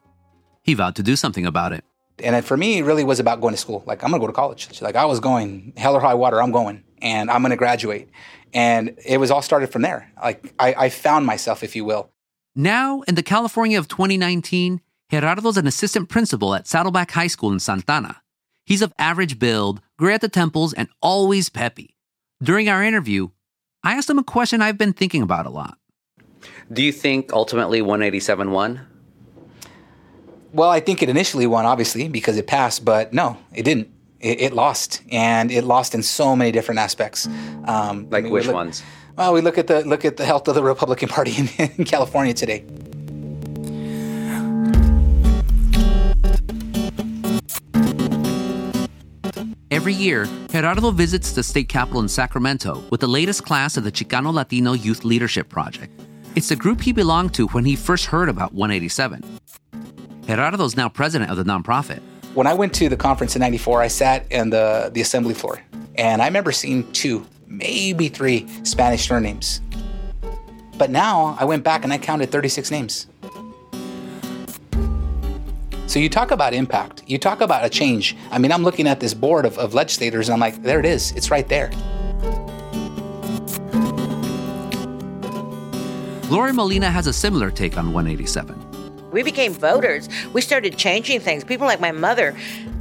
he 0.64 0.74
vowed 0.74 0.96
to 0.96 1.04
do 1.04 1.16
something 1.16 1.46
about 1.46 1.74
it. 1.74 1.84
And 2.24 2.46
for 2.46 2.56
me, 2.56 2.78
it 2.78 2.84
really 2.84 3.04
was 3.04 3.20
about 3.20 3.42
going 3.42 3.54
to 3.54 3.60
school. 3.60 3.84
Like, 3.86 4.04
I'm 4.04 4.10
going 4.10 4.22
to 4.22 4.24
go 4.24 4.28
to 4.28 4.34
college. 4.34 4.82
Like, 4.82 4.96
I 4.96 5.06
was 5.06 5.20
going, 5.20 5.74
hell 5.76 5.96
or 5.96 6.00
high 6.00 6.14
water, 6.14 6.42
I'm 6.42 6.52
going. 6.52 6.84
And 7.02 7.30
I'm 7.30 7.42
going 7.42 7.52
to 7.52 7.58
graduate. 7.58 8.10
And 8.54 8.98
it 9.06 9.18
was 9.18 9.32
all 9.32 9.42
started 9.42 9.68
from 9.68 9.82
there. 9.82 10.10
Like, 10.22 10.54
I, 10.58 10.74
I 10.74 10.90
found 10.90 11.26
myself, 11.26 11.62
if 11.62 11.76
you 11.76 11.84
will. 11.84 12.10
Now, 12.56 13.02
in 13.02 13.16
the 13.16 13.24
California 13.24 13.78
of 13.78 13.90
2019, 13.90 14.80
Gerardo's 15.12 15.58
an 15.58 15.68
assistant 15.68 16.10
principal 16.10 16.56
at 16.56 16.68
Saddleback 16.68 17.12
High 17.12 17.28
School 17.28 17.52
in 17.52 17.60
Santa 17.60 17.92
Ana. 17.92 18.22
He's 18.66 18.82
of 18.82 18.92
average 18.98 19.38
build, 19.38 19.82
gray 20.00 20.16
at 20.16 20.22
the 20.22 20.30
temples, 20.30 20.74
and 20.74 20.90
always 21.02 21.50
peppy. 21.50 21.96
During 22.42 22.68
our 22.68 22.84
interview, 22.84 23.30
I 23.84 23.94
asked 23.94 24.10
him 24.10 24.18
a 24.18 24.24
question 24.24 24.62
I've 24.62 24.80
been 24.80 24.94
thinking 24.94 25.22
about 25.22 25.46
a 25.46 25.52
lot. 25.52 25.78
Do 26.72 26.82
you 26.82 26.92
think 26.92 27.32
ultimately 27.32 27.84
187 27.84 28.50
won? 28.50 28.82
Well, 30.52 30.70
I 30.70 30.80
think 30.80 31.04
it 31.04 31.10
initially 31.10 31.46
won, 31.46 31.66
obviously, 31.66 32.08
because 32.08 32.38
it 32.38 32.48
passed, 32.48 32.84
but 32.84 33.14
no, 33.14 33.38
it 33.54 33.64
didn't. 33.64 33.90
It, 34.20 34.42
it 34.42 34.54
lost, 34.54 35.04
and 35.12 35.52
it 35.52 35.66
lost 35.66 35.94
in 35.94 36.02
so 36.02 36.36
many 36.36 36.52
different 36.52 36.80
aspects. 36.80 37.28
Um, 37.66 38.10
like 38.10 38.22
I 38.22 38.22
mean, 38.22 38.32
which 38.32 38.48
look, 38.48 38.56
ones? 38.56 38.82
Well, 39.18 39.34
we 39.34 39.42
look 39.42 39.60
at 39.60 39.68
the 39.68 39.86
look 39.86 40.04
at 40.04 40.18
the 40.18 40.26
health 40.26 40.48
of 40.48 40.56
the 40.56 40.64
Republican 40.64 41.10
Party 41.16 41.36
in, 41.38 41.50
in 41.78 41.86
California 41.86 42.34
today. 42.34 42.66
Year, 49.96 50.28
Gerardo 50.50 50.92
visits 50.92 51.32
the 51.32 51.42
state 51.42 51.70
capitol 51.70 52.02
in 52.02 52.08
Sacramento 52.08 52.84
with 52.90 53.02
the 53.02 53.08
latest 53.08 53.46
class 53.46 53.78
of 53.78 53.84
the 53.84 53.92
Chicano 53.92 54.34
Latino 54.34 54.74
Youth 54.74 55.04
Leadership 55.04 55.50
Project. 55.50 55.92
It's 56.36 56.50
the 56.50 56.56
group 56.56 56.82
he 56.82 56.92
belonged 56.92 57.34
to 57.36 57.48
when 57.48 57.66
he 57.66 57.76
first 57.76 58.06
heard 58.06 58.30
about 58.30 58.54
187. 58.54 59.24
Gerardo 60.28 60.64
is 60.64 60.76
now 60.76 60.90
president 60.90 61.32
of 61.32 61.38
the 61.38 61.44
nonprofit. 61.44 62.02
When 62.34 62.48
I 62.48 62.54
went 62.54 62.74
to 62.76 62.90
the 62.90 62.98
conference 62.98 63.36
in 63.36 63.40
94, 63.40 63.82
I 63.82 63.88
sat 63.88 64.32
in 64.32 64.50
the, 64.50 64.92
the 64.94 65.02
assembly 65.02 65.34
floor, 65.34 65.62
and 65.98 66.22
I 66.22 66.26
remember 66.26 66.52
seeing 66.52 66.92
two, 66.92 67.26
maybe 67.48 68.10
three 68.10 68.48
Spanish 68.64 69.08
surnames. 69.08 69.62
But 70.78 70.90
now 70.90 71.38
I 71.40 71.46
went 71.46 71.64
back 71.64 71.86
and 71.86 71.94
I 71.94 71.98
counted 71.98 72.32
36 72.32 72.70
names. 72.70 73.08
So 75.88 76.00
you 76.00 76.10
talk 76.10 76.32
about 76.32 76.54
impact. 76.54 77.04
You 77.06 77.18
talk 77.18 77.42
about 77.42 77.64
a 77.64 77.70
change. 77.70 78.18
I 78.32 78.40
mean, 78.40 78.52
I'm 78.52 78.64
looking 78.64 78.88
at 78.88 79.00
this 79.00 79.14
board 79.14 79.46
of, 79.46 79.58
of 79.58 79.74
legislators 79.74 80.30
and 80.30 80.34
I'm 80.34 80.40
like, 80.40 80.62
there 80.64 80.80
it 80.80 80.86
is. 80.86 81.12
It's 81.12 81.30
right 81.30 81.48
there. 81.48 81.70
Gloria 86.28 86.54
Molina 86.54 86.90
has 86.90 87.06
a 87.06 87.14
similar 87.14 87.52
take 87.52 87.78
on 87.78 87.94
187. 87.94 89.12
We 89.12 89.22
became 89.22 89.54
voters. 89.54 90.10
We 90.34 90.42
started 90.42 90.76
changing 90.76 91.20
things. 91.20 91.44
People 91.44 91.68
like 91.68 91.80
my 91.80 91.92
mother 91.92 92.36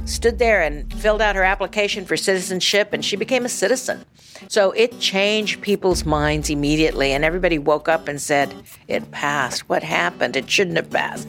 stood 0.05 0.39
there 0.39 0.61
and 0.61 0.91
filled 0.95 1.21
out 1.21 1.35
her 1.35 1.43
application 1.43 2.05
for 2.05 2.17
citizenship 2.17 2.91
and 2.91 3.05
she 3.05 3.15
became 3.15 3.45
a 3.45 3.49
citizen. 3.49 4.03
So 4.47 4.71
it 4.71 4.99
changed 4.99 5.61
people's 5.61 6.05
minds 6.05 6.49
immediately 6.49 7.11
and 7.11 7.23
everybody 7.23 7.59
woke 7.59 7.87
up 7.87 8.07
and 8.07 8.19
said, 8.19 8.53
It 8.87 9.11
passed. 9.11 9.69
What 9.69 9.83
happened? 9.83 10.35
It 10.35 10.49
shouldn't 10.49 10.77
have 10.77 10.89
passed. 10.89 11.27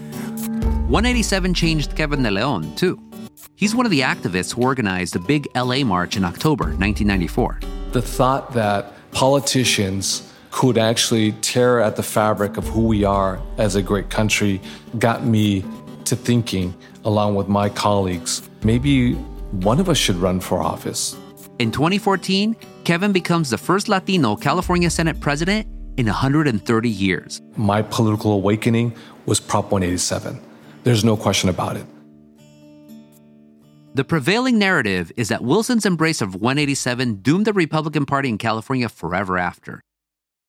187 0.86 1.52
changed 1.52 1.96
Kevin 1.96 2.22
De 2.22 2.30
Leon, 2.30 2.72
too. 2.76 2.96
He's 3.56 3.74
one 3.74 3.86
of 3.86 3.90
the 3.90 4.02
activists 4.02 4.54
who 4.54 4.62
organized 4.62 5.16
a 5.16 5.18
big 5.18 5.48
LA 5.56 5.82
march 5.82 6.16
in 6.16 6.22
October 6.22 6.66
1994. 6.66 7.58
The 7.90 8.00
thought 8.00 8.52
that 8.52 8.92
politicians 9.10 10.32
could 10.52 10.78
actually 10.78 11.32
tear 11.42 11.80
at 11.80 11.96
the 11.96 12.04
fabric 12.04 12.56
of 12.56 12.68
who 12.68 12.86
we 12.86 13.02
are 13.02 13.40
as 13.58 13.74
a 13.74 13.82
great 13.82 14.10
country 14.10 14.60
got 15.00 15.24
me 15.24 15.64
to 16.04 16.14
thinking, 16.14 16.72
along 17.04 17.34
with 17.34 17.48
my 17.48 17.68
colleagues, 17.68 18.48
maybe 18.62 19.14
one 19.50 19.80
of 19.80 19.88
us 19.88 19.98
should 19.98 20.16
run 20.16 20.38
for 20.38 20.62
office. 20.62 21.16
In 21.58 21.72
2014, 21.72 22.54
Kevin 22.84 23.10
becomes 23.10 23.50
the 23.50 23.58
first 23.58 23.88
Latino 23.88 24.36
California 24.36 24.88
Senate 24.88 25.18
president 25.18 25.66
in 25.96 26.06
130 26.06 26.88
years. 26.88 27.42
My 27.56 27.82
political 27.82 28.30
awakening 28.34 28.94
was 29.26 29.40
Prop 29.40 29.72
187. 29.72 30.40
There's 30.86 31.04
no 31.04 31.16
question 31.16 31.48
about 31.48 31.76
it. 31.76 31.84
The 33.96 34.04
prevailing 34.04 34.56
narrative 34.56 35.10
is 35.16 35.30
that 35.30 35.42
Wilson's 35.42 35.84
embrace 35.84 36.20
of 36.22 36.36
187 36.36 37.22
doomed 37.22 37.44
the 37.44 37.52
Republican 37.52 38.06
Party 38.06 38.28
in 38.28 38.38
California 38.38 38.88
forever 38.88 39.36
after. 39.36 39.80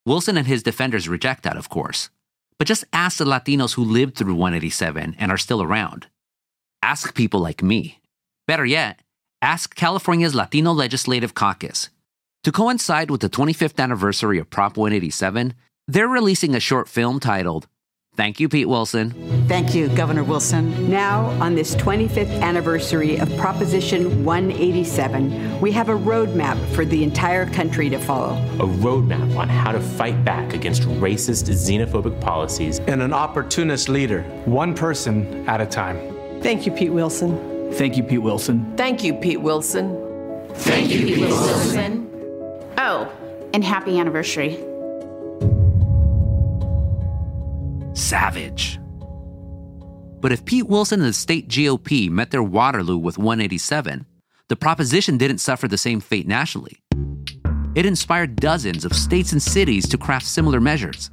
Wilson 0.06 0.38
and 0.38 0.46
his 0.46 0.62
defenders 0.62 1.10
reject 1.10 1.42
that, 1.42 1.58
of 1.58 1.70
course. 1.70 2.12
But 2.60 2.68
just 2.68 2.86
ask 2.94 3.18
the 3.18 3.26
Latinos 3.26 3.74
who 3.74 3.84
lived 3.84 4.16
through 4.16 4.36
187 4.36 5.16
and 5.18 5.32
are 5.32 5.40
still 5.40 5.64
around. 5.64 6.06
Ask 6.84 7.16
people 7.16 7.40
like 7.40 7.64
me. 7.64 8.00
Better 8.46 8.66
yet, 8.66 9.00
ask 9.42 9.74
California's 9.74 10.36
Latino 10.36 10.72
Legislative 10.72 11.34
Caucus. 11.34 11.90
To 12.44 12.52
coincide 12.52 13.10
with 13.10 13.22
the 13.22 13.30
25th 13.30 13.80
anniversary 13.80 14.38
of 14.38 14.52
Prop 14.52 14.78
187, 14.78 15.56
they're 15.88 16.08
releasing 16.08 16.54
a 16.54 16.60
short 16.60 16.88
film 16.88 17.20
titled 17.20 17.68
Thank 18.18 18.40
you, 18.40 18.50
Pete 18.50 18.68
Wilson. 18.68 19.12
Thank 19.48 19.76
you, 19.76 19.90
Governor 19.90 20.24
Wilson. 20.24 20.90
Now, 20.90 21.26
on 21.40 21.54
this 21.54 21.76
25th 21.76 22.42
anniversary 22.42 23.20
of 23.20 23.30
Proposition 23.38 24.26
187, 24.26 25.62
we 25.62 25.72
have 25.74 25.90
a 25.90 25.94
roadmap 25.94 26.58
for 26.74 26.84
the 26.84 27.04
entire 27.04 27.46
country 27.46 27.92
to 27.92 28.00
follow. 28.00 28.36
A 28.56 28.68
roadmap 28.68 29.38
on 29.38 29.48
how 29.48 29.72
to 29.72 29.80
fight 29.80 30.26
back 30.26 30.54
against 30.54 30.82
racist, 30.82 31.48
xenophobic 31.48 32.20
policies. 32.20 32.80
And 32.80 33.04
an 33.04 33.14
opportunist 33.14 33.88
leader, 33.88 34.24
one 34.46 34.74
person 34.74 35.48
at 35.48 35.62
a 35.62 35.66
time. 35.68 35.98
Thank 36.42 36.66
you, 36.66 36.72
Pete 36.72 36.92
Wilson. 36.92 37.72
Thank 37.74 37.98
you, 37.98 38.04
Pete 38.04 38.24
Wilson. 38.24 38.76
Thank 38.78 39.04
you, 39.04 39.14
Pete 39.14 39.42
Wilson. 39.42 39.96
Thank 40.56 40.90
you, 40.90 41.06
Pete 41.06 41.20
Wilson. 41.20 42.10
Oh, 42.80 43.12
and 43.54 43.64
happy 43.64 44.00
anniversary. 44.00 44.58
Savage. 47.98 48.80
But 50.20 50.32
if 50.32 50.46
Pete 50.46 50.68
Wilson 50.68 51.02
and 51.02 51.10
the 51.10 51.14
state 51.14 51.48
GOP 51.48 52.10
met 52.10 52.32
their 52.32 52.44
Waterloo 52.44 52.98
with 52.98 53.18
187, 53.18 54.06
the 54.48 54.56
proposition 54.56 55.18
didn't 55.18 55.40
suffer 55.40 55.68
the 55.68 55.78
same 55.78 56.00
fate 56.00 56.28
nationally. 56.28 56.82
It 57.76 57.86
inspired 57.86 58.38
dozens 58.38 58.86
of 58.86 58.94
states 58.94 59.32
and 59.32 59.42
cities 59.42 59.88
to 59.90 59.98
craft 59.98 60.26
similar 60.26 60.60
measures. 60.60 61.12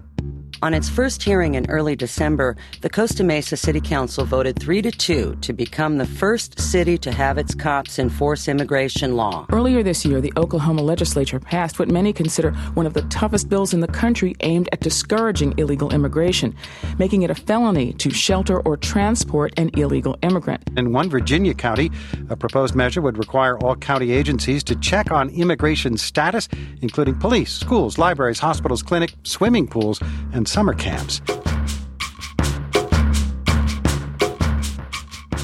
On 0.62 0.72
its 0.72 0.88
first 0.88 1.22
hearing 1.22 1.54
in 1.54 1.68
early 1.68 1.96
December, 1.96 2.56
the 2.80 2.88
Costa 2.88 3.22
Mesa 3.24 3.56
City 3.56 3.80
Council 3.80 4.24
voted 4.24 4.58
3 4.58 4.82
to 4.82 4.90
2 4.90 5.36
to 5.40 5.52
become 5.52 5.98
the 5.98 6.06
first 6.06 6.58
city 6.58 6.96
to 6.98 7.12
have 7.12 7.36
its 7.38 7.54
cops 7.54 7.98
enforce 7.98 8.48
immigration 8.48 9.16
law. 9.16 9.46
Earlier 9.52 9.82
this 9.82 10.04
year, 10.04 10.20
the 10.20 10.32
Oklahoma 10.36 10.82
legislature 10.82 11.40
passed 11.40 11.78
what 11.78 11.88
many 11.88 12.12
consider 12.12 12.52
one 12.74 12.86
of 12.86 12.94
the 12.94 13.02
toughest 13.02 13.48
bills 13.48 13.74
in 13.74 13.80
the 13.80 13.88
country 13.88 14.34
aimed 14.40 14.68
at 14.72 14.80
discouraging 14.80 15.54
illegal 15.58 15.92
immigration, 15.92 16.54
making 16.98 17.22
it 17.22 17.30
a 17.30 17.34
felony 17.34 17.92
to 17.94 18.10
shelter 18.10 18.60
or 18.60 18.76
transport 18.76 19.52
an 19.58 19.70
illegal 19.74 20.16
immigrant. 20.22 20.62
In 20.76 20.92
one 20.92 21.10
Virginia 21.10 21.52
county, 21.54 21.90
a 22.30 22.36
proposed 22.36 22.74
measure 22.74 23.02
would 23.02 23.18
require 23.18 23.58
all 23.58 23.76
county 23.76 24.12
agencies 24.12 24.64
to 24.64 24.76
check 24.76 25.10
on 25.10 25.28
immigration 25.30 25.98
status, 25.98 26.48
including 26.80 27.16
police, 27.16 27.52
schools, 27.52 27.98
libraries, 27.98 28.38
hospitals, 28.38 28.82
clinics, 28.82 29.14
swimming 29.24 29.66
pools, 29.66 30.00
and 30.32 30.43
summer 30.46 30.74
camps. 30.74 31.20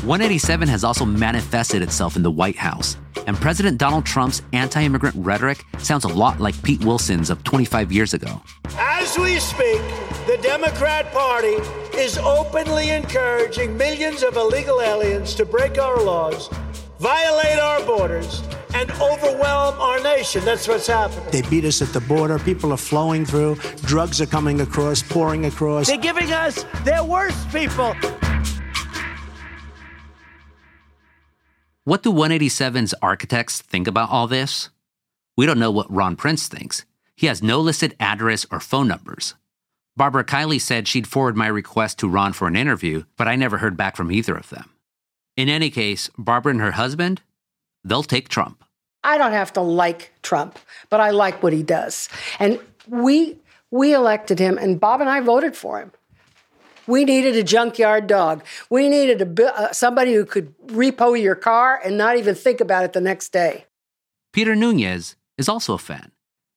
187 0.04 0.66
has 0.66 0.82
also 0.82 1.04
manifested 1.04 1.82
itself 1.82 2.16
in 2.16 2.22
the 2.22 2.30
White 2.30 2.56
House, 2.56 2.96
and 3.26 3.36
President 3.36 3.76
Donald 3.76 4.06
Trump's 4.06 4.42
anti 4.52 4.82
immigrant 4.82 5.14
rhetoric 5.16 5.64
sounds 5.78 6.04
a 6.04 6.08
lot 6.08 6.40
like 6.40 6.60
Pete 6.62 6.82
Wilson's 6.82 7.28
of 7.28 7.44
25 7.44 7.92
years 7.92 8.14
ago. 8.14 8.40
As 8.78 9.18
we 9.18 9.38
speak, 9.38 9.80
the 10.26 10.38
Democrat 10.42 11.12
Party 11.12 11.58
is 11.96 12.16
openly 12.18 12.90
encouraging 12.90 13.76
millions 13.76 14.22
of 14.22 14.36
illegal 14.36 14.80
aliens 14.80 15.34
to 15.34 15.44
break 15.44 15.78
our 15.78 16.02
laws, 16.02 16.48
violate 16.98 17.58
our 17.58 17.84
borders, 17.84 18.42
and 18.74 18.90
overwhelm 18.92 19.80
our 19.80 20.00
nation. 20.02 20.44
That's 20.44 20.66
what's 20.68 20.86
happening. 20.86 21.24
They 21.30 21.42
beat 21.42 21.64
us 21.64 21.82
at 21.82 21.92
the 21.92 22.00
border. 22.00 22.38
People 22.38 22.72
are 22.72 22.76
flowing 22.76 23.24
through. 23.24 23.56
Drugs 23.84 24.20
are 24.20 24.26
coming 24.26 24.60
across, 24.60 25.02
pouring 25.02 25.46
across. 25.46 25.88
They're 25.88 25.98
giving 25.98 26.32
us 26.32 26.64
their 26.84 27.04
worst 27.04 27.50
people. 27.50 27.94
What 31.84 32.02
do 32.02 32.12
187's 32.12 32.94
architects 33.02 33.62
think 33.62 33.88
about 33.88 34.10
all 34.10 34.26
this? 34.26 34.70
We 35.36 35.46
don't 35.46 35.58
know 35.58 35.70
what 35.70 35.90
Ron 35.90 36.14
Prince 36.14 36.46
thinks. 36.46 36.84
He 37.16 37.26
has 37.26 37.42
no 37.42 37.60
listed 37.60 37.96
address 37.98 38.46
or 38.50 38.60
phone 38.60 38.88
numbers. 38.88 39.34
Barbara 39.96 40.24
Kiley 40.24 40.60
said 40.60 40.86
she'd 40.86 41.06
forward 41.06 41.36
my 41.36 41.46
request 41.46 41.98
to 41.98 42.08
Ron 42.08 42.32
for 42.32 42.46
an 42.46 42.56
interview, 42.56 43.04
but 43.16 43.28
I 43.28 43.36
never 43.36 43.58
heard 43.58 43.76
back 43.76 43.96
from 43.96 44.12
either 44.12 44.34
of 44.36 44.50
them. 44.50 44.70
In 45.36 45.48
any 45.48 45.70
case, 45.70 46.10
Barbara 46.16 46.52
and 46.52 46.60
her 46.60 46.72
husband, 46.72 47.22
they'll 47.84 48.02
take 48.02 48.28
Trump. 48.28 48.64
I 49.02 49.18
don't 49.18 49.32
have 49.32 49.52
to 49.54 49.60
like 49.60 50.12
Trump, 50.22 50.58
but 50.90 51.00
I 51.00 51.10
like 51.10 51.42
what 51.42 51.52
he 51.52 51.62
does. 51.62 52.08
And 52.38 52.58
we 52.86 53.38
we 53.70 53.94
elected 53.94 54.38
him 54.38 54.58
and 54.58 54.80
Bob 54.80 55.00
and 55.00 55.08
I 55.08 55.20
voted 55.20 55.56
for 55.56 55.80
him. 55.80 55.92
We 56.86 57.04
needed 57.04 57.36
a 57.36 57.44
junkyard 57.44 58.08
dog. 58.08 58.44
We 58.68 58.88
needed 58.88 59.38
a, 59.38 59.54
uh, 59.54 59.72
somebody 59.72 60.12
who 60.12 60.24
could 60.24 60.58
repo 60.66 61.20
your 61.20 61.36
car 61.36 61.80
and 61.84 61.96
not 61.96 62.16
even 62.16 62.34
think 62.34 62.60
about 62.60 62.84
it 62.84 62.92
the 62.92 63.00
next 63.00 63.28
day. 63.28 63.66
Peter 64.32 64.56
Nunez 64.56 65.14
is 65.38 65.48
also 65.48 65.74
a 65.74 65.78
fan, 65.78 66.10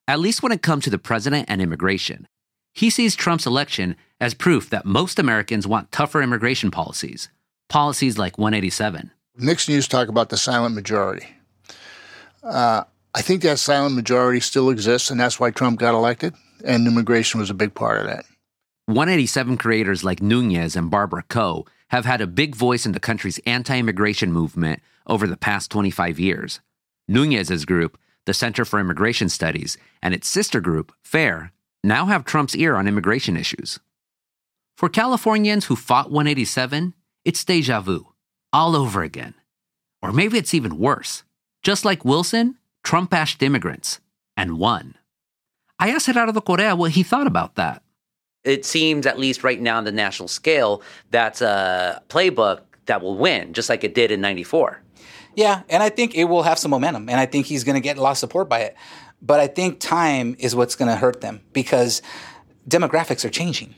at 0.07 0.19
least 0.19 0.41
when 0.41 0.51
it 0.51 0.63
comes 0.63 0.85
to 0.85 0.89
the 0.89 0.97
president 0.97 1.45
and 1.49 1.61
immigration. 1.61 2.27
He 2.73 2.89
sees 2.89 3.15
Trump's 3.15 3.45
election 3.45 3.95
as 4.19 4.33
proof 4.33 4.69
that 4.71 4.85
most 4.85 5.19
Americans 5.19 5.67
want 5.67 5.91
tougher 5.91 6.21
immigration 6.21 6.71
policies, 6.71 7.29
policies 7.69 8.17
like 8.17 8.37
187. 8.37 9.11
Nixon 9.37 9.73
used 9.73 9.89
to 9.89 9.97
talk 9.97 10.09
about 10.09 10.29
the 10.29 10.37
silent 10.37 10.75
majority. 10.75 11.27
Uh, 12.43 12.83
I 13.15 13.21
think 13.21 13.41
that 13.41 13.59
silent 13.59 13.95
majority 13.95 14.39
still 14.39 14.69
exists, 14.69 15.09
and 15.09 15.19
that's 15.19 15.39
why 15.39 15.51
Trump 15.51 15.79
got 15.79 15.95
elected, 15.95 16.33
and 16.63 16.87
immigration 16.87 17.39
was 17.39 17.49
a 17.49 17.55
big 17.55 17.73
part 17.73 17.99
of 17.99 18.07
that. 18.07 18.25
187 18.87 19.57
creators 19.57 20.03
like 20.03 20.21
Nunez 20.21 20.75
and 20.75 20.91
Barbara 20.91 21.23
Coe 21.29 21.65
have 21.89 22.05
had 22.05 22.21
a 22.21 22.27
big 22.27 22.55
voice 22.55 22.85
in 22.85 22.91
the 22.91 22.99
country's 22.99 23.39
anti 23.45 23.77
immigration 23.77 24.31
movement 24.31 24.81
over 25.07 25.25
the 25.25 25.37
past 25.37 25.71
25 25.71 26.19
years. 26.19 26.59
Nunez's 27.07 27.65
group, 27.65 27.97
the 28.25 28.33
Center 28.33 28.65
for 28.65 28.79
Immigration 28.79 29.29
Studies, 29.29 29.77
and 30.01 30.13
its 30.13 30.27
sister 30.27 30.59
group, 30.59 30.91
FAIR, 31.03 31.51
now 31.83 32.05
have 32.05 32.25
Trump's 32.25 32.55
ear 32.55 32.75
on 32.75 32.87
immigration 32.87 33.37
issues. 33.37 33.79
For 34.75 34.89
Californians 34.89 35.65
who 35.65 35.75
fought 35.75 36.11
187, 36.11 36.93
it's 37.25 37.43
deja 37.43 37.81
vu, 37.81 38.12
all 38.53 38.75
over 38.75 39.01
again. 39.01 39.33
Or 40.01 40.13
maybe 40.13 40.37
it's 40.37 40.53
even 40.53 40.77
worse. 40.77 41.23
Just 41.63 41.83
like 41.83 42.05
Wilson, 42.05 42.57
Trump 42.83 43.09
bashed 43.09 43.41
immigrants 43.41 43.99
and 44.37 44.57
won. 44.57 44.95
I 45.79 45.89
asked 45.89 46.05
Gerardo 46.05 46.39
Correa 46.39 46.75
what 46.75 46.91
he 46.91 47.03
thought 47.03 47.27
about 47.27 47.55
that. 47.55 47.81
It 48.43 48.65
seems, 48.65 49.05
at 49.05 49.17
least 49.17 49.43
right 49.43 49.59
now 49.59 49.77
on 49.77 49.85
the 49.85 49.91
national 49.91 50.27
scale, 50.27 50.81
that's 51.09 51.41
a 51.41 52.01
playbook 52.09 52.61
that 52.85 53.01
will 53.01 53.17
win, 53.17 53.53
just 53.53 53.69
like 53.69 53.83
it 53.83 53.95
did 53.95 54.11
in 54.11 54.21
94. 54.21 54.81
Yeah, 55.35 55.63
and 55.69 55.81
I 55.81 55.89
think 55.89 56.13
it 56.15 56.25
will 56.25 56.43
have 56.43 56.59
some 56.59 56.71
momentum, 56.71 57.09
and 57.09 57.19
I 57.19 57.25
think 57.25 57.45
he's 57.45 57.63
going 57.63 57.75
to 57.75 57.81
get 57.81 57.97
a 57.97 58.01
lot 58.01 58.11
of 58.11 58.17
support 58.17 58.49
by 58.49 58.59
it. 58.59 58.75
But 59.21 59.39
I 59.39 59.47
think 59.47 59.79
time 59.79 60.35
is 60.37 60.55
what's 60.55 60.75
going 60.75 60.89
to 60.89 60.97
hurt 60.97 61.21
them 61.21 61.41
because 61.53 62.01
demographics 62.67 63.23
are 63.23 63.29
changing. 63.29 63.73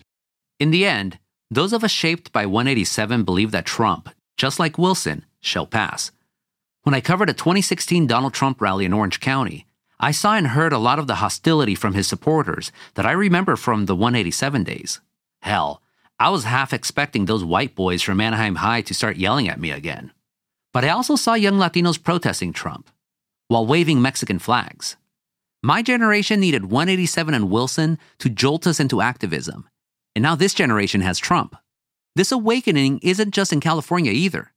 In 0.60 0.72
the 0.72 0.86
end, 0.86 1.20
those 1.52 1.72
of 1.72 1.84
us 1.84 1.92
shaped 1.92 2.32
by 2.34 2.48
187 2.48 3.24
believe 3.24 3.52
that 3.52 3.66
Trump, 3.66 4.10
just 4.38 4.60
like 4.60 4.78
Wilson, 4.78 5.26
shall 5.40 5.66
pass. 5.66 6.12
When 6.84 6.94
I 6.94 7.02
covered 7.02 7.30
a 7.30 7.34
2016 7.34 8.08
Donald 8.08 8.34
Trump 8.34 8.62
rally 8.62 8.86
in 8.86 8.94
Orange 8.94 9.20
County, 9.20 9.66
I 10.00 10.12
saw 10.12 10.36
and 10.36 10.48
heard 10.48 10.74
a 10.74 10.78
lot 10.78 11.00
of 11.00 11.08
the 11.08 11.16
hostility 11.16 11.74
from 11.74 11.94
his 11.94 12.08
supporters 12.08 12.72
that 12.96 13.06
I 13.06 13.12
remember 13.12 13.56
from 13.56 13.86
the 13.86 13.96
187 13.96 14.64
days. 14.64 15.00
Hell, 15.42 15.82
I 16.20 16.30
was 16.30 16.44
half 16.44 16.74
expecting 16.74 17.26
those 17.26 17.44
white 17.44 17.76
boys 17.76 18.02
from 18.02 18.22
Anaheim 18.22 18.56
High 18.56 18.82
to 18.82 18.94
start 18.94 19.18
yelling 19.18 19.50
at 19.50 19.60
me 19.60 19.72
again. 19.72 20.12
But 20.74 20.86
I 20.86 20.90
also 20.90 21.16
saw 21.16 21.34
young 21.34 21.58
Latinos 21.58 22.02
protesting 22.02 22.54
Trump 22.54 22.90
while 23.48 23.66
waving 23.66 24.02
Mexican 24.02 24.40
flags. 24.40 24.96
My 25.64 25.82
generation 25.82 26.40
needed 26.40 26.66
187 26.66 27.34
and 27.34 27.50
Wilson 27.50 27.98
to 28.20 28.30
jolt 28.30 28.68
us 28.68 28.80
into 28.80 29.02
activism, 29.02 29.68
and 30.16 30.24
now 30.24 30.36
this 30.36 30.54
generation 30.54 31.02
has 31.02 31.18
Trump. 31.18 31.56
This 32.16 32.32
awakening 32.32 33.00
isn't 33.04 33.34
just 33.34 33.52
in 33.52 33.60
California 33.60 34.12
either. 34.12 34.52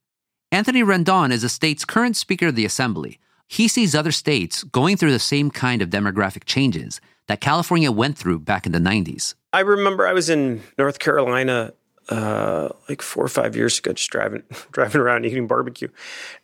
Anthony 0.51 0.81
Rendon 0.81 1.31
is 1.31 1.41
the 1.41 1.49
state's 1.49 1.85
current 1.85 2.15
Speaker 2.15 2.47
of 2.47 2.55
the 2.55 2.65
Assembly, 2.65 3.19
he 3.49 3.67
sees 3.67 3.95
other 3.95 4.11
states 4.11 4.63
going 4.63 4.95
through 4.95 5.11
the 5.11 5.19
same 5.19 5.49
kind 5.49 5.81
of 5.81 5.89
demographic 5.89 6.45
changes 6.45 7.01
that 7.27 7.41
California 7.41 7.91
went 7.91 8.15
through 8.15 8.39
back 8.39 8.67
in 8.67 8.71
the 8.71 8.79
90s. 8.79 9.33
I 9.51 9.61
remember 9.61 10.07
I 10.07 10.13
was 10.13 10.29
in 10.29 10.61
North 10.77 10.99
Carolina 10.99 11.73
uh, 12.09 12.69
like 12.87 13.01
four 13.01 13.25
or 13.25 13.29
five 13.29 13.55
years 13.55 13.79
ago, 13.79 13.93
just 13.93 14.11
driving 14.11 14.43
driving 14.71 15.01
around 15.01 15.25
eating 15.25 15.47
barbecue, 15.47 15.89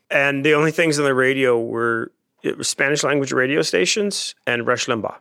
and 0.09 0.43
the 0.43 0.53
only 0.55 0.71
things 0.71 0.99
on 0.99 1.05
the 1.05 1.13
radio 1.13 1.59
were 1.59 2.11
it 2.43 2.57
was 2.57 2.67
Spanish 2.67 3.03
language 3.03 3.31
radio 3.31 3.61
stations 3.61 4.35
and 4.45 4.67
Rush 4.67 4.87
Limbaugh. 4.87 5.17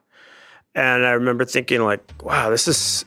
And 0.74 1.06
I 1.06 1.12
remember 1.12 1.44
thinking, 1.44 1.82
like, 1.82 2.02
wow, 2.22 2.50
this 2.50 2.66
is 2.66 3.04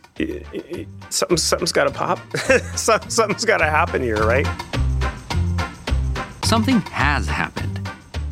something. 1.09 1.37
Something's 1.37 1.71
got 1.73 1.83
to 1.83 1.91
pop. 1.91 2.19
something's 2.75 3.45
got 3.45 3.57
to 3.57 3.65
happen 3.65 4.01
here, 4.01 4.25
right? 4.25 4.47
Something 6.45 6.79
has 6.81 7.27
happened. 7.27 7.77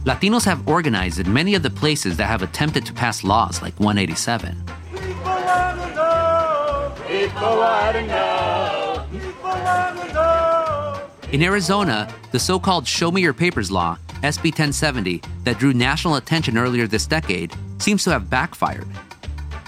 Latinos 0.05 0.45
have 0.45 0.65
organized 0.67 1.19
in 1.19 1.33
many 1.33 1.53
of 1.55 1.63
the 1.63 1.69
places 1.69 2.15
that 2.17 2.27
have 2.27 2.43
attempted 2.43 2.85
to 2.85 2.93
pass 2.93 3.23
laws 3.23 3.61
like 3.61 3.77
187. 3.79 4.55
In 11.33 11.41
Arizona, 11.43 12.13
the 12.31 12.39
so 12.39 12.57
called 12.57 12.87
Show 12.87 13.11
Me 13.11 13.21
Your 13.21 13.33
Papers 13.33 13.69
law, 13.69 13.97
SB 14.21 14.45
1070, 14.45 15.21
that 15.43 15.59
drew 15.59 15.73
national 15.73 16.15
attention 16.15 16.57
earlier 16.57 16.87
this 16.87 17.05
decade, 17.05 17.53
seems 17.79 18.03
to 18.05 18.11
have 18.11 18.29
backfired. 18.29 18.87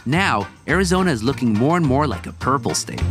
Now, 0.08 0.48
Arizona 0.70 1.12
is 1.12 1.22
looking 1.22 1.52
more 1.52 1.76
and 1.76 1.86
more 1.86 2.08
like 2.08 2.28
a 2.28 2.32
purple 2.32 2.74
state. 2.74 3.02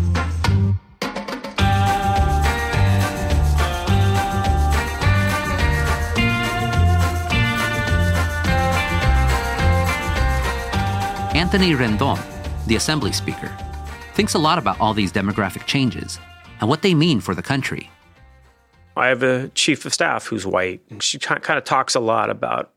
Anthony 11.37 11.75
Rendon, 11.75 12.19
the 12.67 12.77
Assembly 12.77 13.13
Speaker, 13.13 13.55
thinks 14.15 14.33
a 14.33 14.39
lot 14.39 14.57
about 14.57 14.81
all 14.81 14.95
these 14.95 15.13
demographic 15.13 15.67
changes 15.67 16.19
and 16.63 16.71
what 16.71 16.81
they 16.81 16.95
mean 16.95 17.21
for 17.21 17.35
the 17.35 17.43
country. 17.43 17.91
I 18.97 19.09
have 19.09 19.23
a 19.23 19.49
chief 19.49 19.85
of 19.85 19.93
staff 19.93 20.29
who's 20.29 20.47
white, 20.47 20.81
and 20.89 21.03
she 21.03 21.19
kind 21.19 21.59
of 21.59 21.65
talks 21.65 21.95
a 21.95 22.01
lot 22.01 22.31
about 22.31 22.73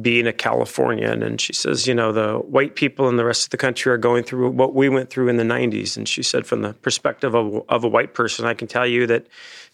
being 0.00 0.26
a 0.26 0.32
Californian. 0.32 1.22
And 1.22 1.40
she 1.40 1.52
says, 1.52 1.86
you 1.86 1.94
know, 1.94 2.12
the 2.12 2.38
white 2.38 2.76
people 2.76 3.08
in 3.08 3.16
the 3.16 3.24
rest 3.24 3.44
of 3.44 3.50
the 3.50 3.56
country 3.56 3.92
are 3.92 3.98
going 3.98 4.24
through 4.24 4.50
what 4.50 4.74
we 4.74 4.88
went 4.88 5.10
through 5.10 5.28
in 5.28 5.36
the 5.36 5.44
90s. 5.44 5.96
And 5.96 6.08
she 6.08 6.22
said, 6.22 6.46
from 6.46 6.62
the 6.62 6.72
perspective 6.74 7.34
of, 7.34 7.62
of 7.68 7.84
a 7.84 7.88
white 7.88 8.14
person, 8.14 8.46
I 8.46 8.54
can 8.54 8.68
tell 8.68 8.86
you 8.86 9.06
that 9.06 9.26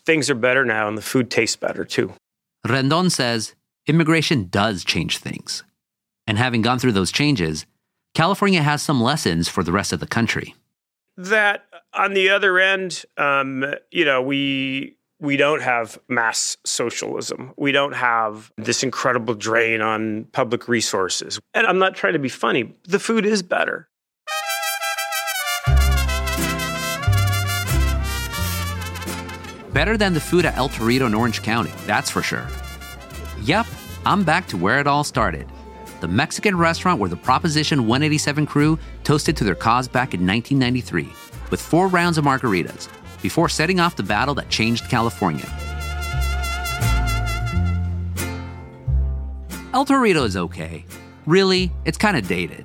things 0.05 0.29
are 0.31 0.35
better 0.35 0.65
now 0.65 0.89
and 0.89 0.99
the 0.99 1.03
food 1.03 1.31
tastes 1.31 1.57
better 1.57 1.85
too. 1.85 2.13
Rendon 2.67 3.11
says 3.11 3.55
immigration 3.87 4.49
does 4.51 4.85
change 4.85 5.19
things. 5.19 5.63
And 6.27 6.37
having 6.37 6.63
gone 6.63 6.79
through 6.79 6.93
those 6.93 7.13
changes, 7.13 7.65
California 8.15 8.63
has 8.63 8.83
some 8.83 9.01
lessons 9.01 9.49
for 9.49 9.63
the 9.63 9.73
rest 9.73 9.93
of 9.93 10.01
the 10.01 10.07
country. 10.07 10.55
that 11.17 11.65
on 11.95 12.15
the 12.15 12.31
other 12.31 12.59
end, 12.59 13.05
um, 13.17 13.65
you 13.91 14.05
know, 14.05 14.23
we 14.23 14.97
we 15.21 15.37
don't 15.37 15.63
have 15.63 15.99
mass 16.09 16.57
socialism. 16.65 17.53
We 17.57 17.73
don't 17.73 17.95
have 17.95 18.53
this 18.57 18.83
incredible 18.83 19.35
drain 19.35 19.81
on 19.81 20.25
public 20.33 20.69
resources. 20.69 21.41
And 21.55 21.67
I'm 21.67 21.79
not 21.79 21.97
trying 21.97 22.13
to 22.13 22.19
be 22.19 22.29
funny. 22.29 22.75
The 22.85 22.99
food 22.99 23.27
is 23.27 23.43
better. 23.43 23.89
Better 29.73 29.97
than 29.97 30.15
the 30.15 30.21
food 30.21 30.45
at 30.45 30.57
El 30.57 30.69
Torito 30.69 31.07
in 31.07 31.15
Orange 31.15 31.43
County, 31.43 31.73
that's 31.87 32.11
for 32.11 32.23
sure. 32.23 32.47
Yep, 33.43 33.67
I'm 34.07 34.25
back 34.25 34.49
to 34.49 34.57
where 34.57 34.81
it 34.81 34.87
all 34.87 35.05
started 35.05 35.47
the 36.01 36.09
Mexican 36.09 36.57
restaurant 36.57 37.01
where 37.01 37.11
the 37.11 37.17
Proposition 37.17 37.87
187 37.87 38.47
crew 38.47 38.79
toasted 39.03 39.37
to 39.37 39.43
their 39.43 39.57
cause 39.57 39.89
back 39.89 40.15
in 40.15 40.25
1993 40.25 41.09
with 41.51 41.61
four 41.61 41.89
rounds 41.89 42.19
of 42.19 42.25
margaritas 42.25 42.89
before 43.23 43.49
setting 43.49 43.81
off 43.81 43.97
the 43.97 44.03
battle 44.03 44.35
that 44.35 44.49
changed 44.49 44.89
California. 44.89 45.47
El 49.75 49.85
Torito 49.85 50.25
is 50.25 50.37
okay. 50.37 50.85
Really, 51.27 51.71
it's 51.85 51.99
kind 51.99 52.17
of 52.17 52.27
dated. 52.27 52.65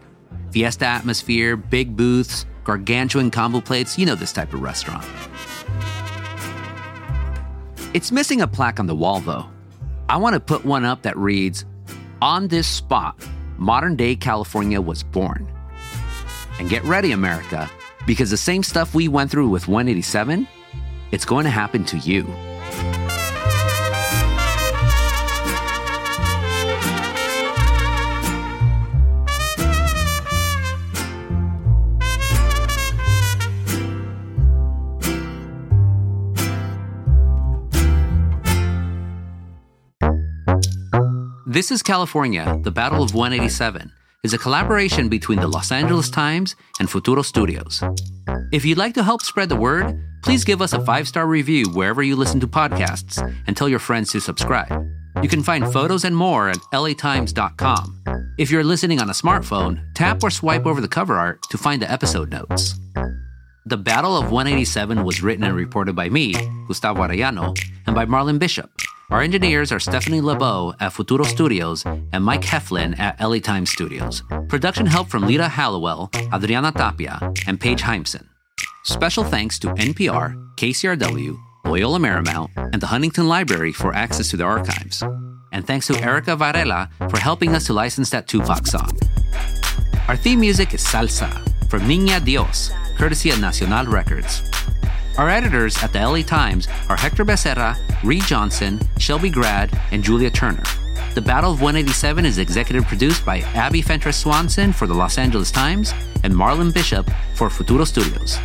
Fiesta 0.51 0.85
atmosphere, 0.85 1.57
big 1.57 1.97
booths, 1.97 2.45
gargantuan 2.63 3.29
combo 3.29 3.59
plates, 3.59 3.97
you 3.97 4.05
know 4.05 4.15
this 4.15 4.31
type 4.31 4.53
of 4.53 4.61
restaurant. 4.61 5.05
It's 7.93 8.11
missing 8.11 8.41
a 8.41 8.47
plaque 8.47 8.79
on 8.79 8.87
the 8.87 8.95
wall, 8.95 9.19
though. 9.19 9.45
I 10.09 10.17
want 10.17 10.33
to 10.33 10.39
put 10.39 10.65
one 10.65 10.85
up 10.85 11.01
that 11.03 11.17
reads, 11.17 11.65
On 12.21 12.47
this 12.47 12.67
spot, 12.67 13.15
modern 13.57 13.95
day 13.95 14.15
California 14.15 14.81
was 14.81 15.03
born. 15.03 15.47
And 16.59 16.69
get 16.69 16.83
ready, 16.85 17.11
America, 17.11 17.69
because 18.05 18.29
the 18.29 18.37
same 18.37 18.63
stuff 18.63 18.93
we 18.93 19.07
went 19.07 19.31
through 19.31 19.49
with 19.49 19.67
187, 19.67 20.47
it's 21.11 21.25
going 21.25 21.45
to 21.45 21.49
happen 21.49 21.83
to 21.85 21.97
you. 21.99 22.23
This 41.45 41.69
is 41.69 41.83
California, 41.83 42.59
the 42.63 42.71
Battle 42.71 43.03
of 43.03 43.13
187 43.13 43.91
is 44.23 44.33
a 44.33 44.38
collaboration 44.38 45.09
between 45.09 45.39
the 45.39 45.47
Los 45.47 45.71
Angeles 45.71 46.09
Times 46.09 46.55
and 46.79 46.89
Futuro 46.89 47.21
Studios. 47.21 47.83
If 48.53 48.63
you'd 48.63 48.77
like 48.77 48.93
to 48.93 49.03
help 49.03 49.21
spread 49.21 49.49
the 49.49 49.55
word, 49.57 49.99
please 50.23 50.45
give 50.45 50.62
us 50.62 50.71
a 50.71 50.83
five 50.86 51.07
star 51.07 51.27
review 51.27 51.65
wherever 51.73 52.01
you 52.01 52.15
listen 52.15 52.39
to 52.39 52.47
podcasts 52.47 53.21
and 53.45 53.55
tell 53.55 53.67
your 53.67 53.79
friends 53.79 54.12
to 54.12 54.21
subscribe. 54.21 54.71
You 55.21 55.27
can 55.27 55.43
find 55.43 55.71
photos 55.71 56.05
and 56.05 56.15
more 56.15 56.49
at 56.49 56.57
latimes.com. 56.71 58.03
If 58.38 58.49
you're 58.49 58.63
listening 58.63 58.99
on 58.99 59.09
a 59.09 59.13
smartphone, 59.13 59.83
tap 59.93 60.23
or 60.23 60.29
swipe 60.29 60.65
over 60.65 60.79
the 60.79 60.88
cover 60.88 61.15
art 61.15 61.43
to 61.51 61.57
find 61.57 61.81
the 61.81 61.91
episode 61.91 62.31
notes. 62.31 62.75
The 63.65 63.77
Battle 63.77 64.17
of 64.17 64.31
187 64.31 65.03
was 65.03 65.21
written 65.21 65.43
and 65.43 65.55
reported 65.55 65.95
by 65.95 66.09
me, 66.09 66.33
Gustavo 66.67 67.01
Arellano, 67.01 67.57
and 67.86 67.95
by 67.95 68.05
Marlon 68.05 68.39
Bishop. 68.39 68.71
Our 69.13 69.21
engineers 69.21 69.71
are 69.71 69.80
Stephanie 69.80 70.21
Lebow 70.21 70.73
at 70.80 70.91
Futuro 70.91 71.23
Studios 71.23 71.86
and 71.86 72.23
Mike 72.23 72.41
Heflin 72.41 72.97
at 72.97 73.21
LA 73.21 73.38
Times 73.38 73.69
Studios. 73.69 74.23
Production 74.49 74.88
help 74.88 75.08
from 75.08 75.28
Lita 75.28 75.47
Hallowell, 75.47 76.10
Adriana 76.34 76.71
Tapia, 76.71 77.19
and 77.45 77.62
Paige 77.62 77.84
Heimson. 77.84 78.26
Special 78.86 79.23
thanks 79.23 79.60
to 79.60 79.67
NPR, 79.67 80.34
KCRW, 80.56 81.38
Loyola 81.63 81.99
Marymount, 81.99 82.49
and 82.56 82.82
the 82.82 82.88
Huntington 82.88 83.28
Library 83.28 83.71
for 83.71 83.93
access 83.93 84.32
to 84.32 84.38
the 84.38 84.45
archives. 84.45 85.04
And 85.52 85.67
thanks 85.67 85.86
to 85.88 86.02
Erica 86.02 86.36
Varela 86.36 86.89
for 87.12 87.19
helping 87.19 87.54
us 87.54 87.67
to 87.67 87.73
license 87.73 88.10
that 88.10 88.28
Tupac 88.28 88.65
song. 88.65 88.97
Our 90.08 90.17
theme 90.17 90.39
music 90.39 90.73
is 90.73 90.84
Salsa 90.84 91.30
from 91.69 91.82
Niña 91.82 92.19
Dioz, 92.19 92.71
courtesy 92.97 93.30
of 93.30 93.39
Nacional 93.39 93.86
Records. 93.86 94.41
Our 95.19 95.30
editors 95.30 95.78
at 95.84 95.93
the 95.93 95.99
LA 95.99 96.23
Times 96.23 96.67
are 96.89 96.97
Hector 96.97 97.23
Becerra, 97.23 97.78
Reed 98.03 98.23
Johnson, 98.23 98.79
Shelby 98.97 99.29
Grad, 99.29 99.79
and 99.91 100.03
Julia 100.03 100.29
Turner. 100.29 100.63
The 101.13 101.21
Battle 101.21 101.51
of 101.51 101.61
187 101.61 102.25
is 102.25 102.37
executive 102.37 102.85
produced 102.85 103.25
by 103.25 103.39
Abby 103.55 103.81
Fentress 103.81 104.17
Swanson 104.17 104.73
for 104.73 104.87
the 104.87 104.93
Los 104.93 105.17
Angeles 105.17 105.51
Times 105.51 105.93
and 106.23 106.33
Marlon 106.33 106.73
Bishop 106.73 107.09
for 107.35 107.49
Futuro 107.49 107.85
Studios. 107.85 108.37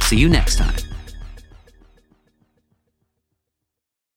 See 0.00 0.16
you 0.16 0.28
next 0.28 0.56
time. 0.56 0.91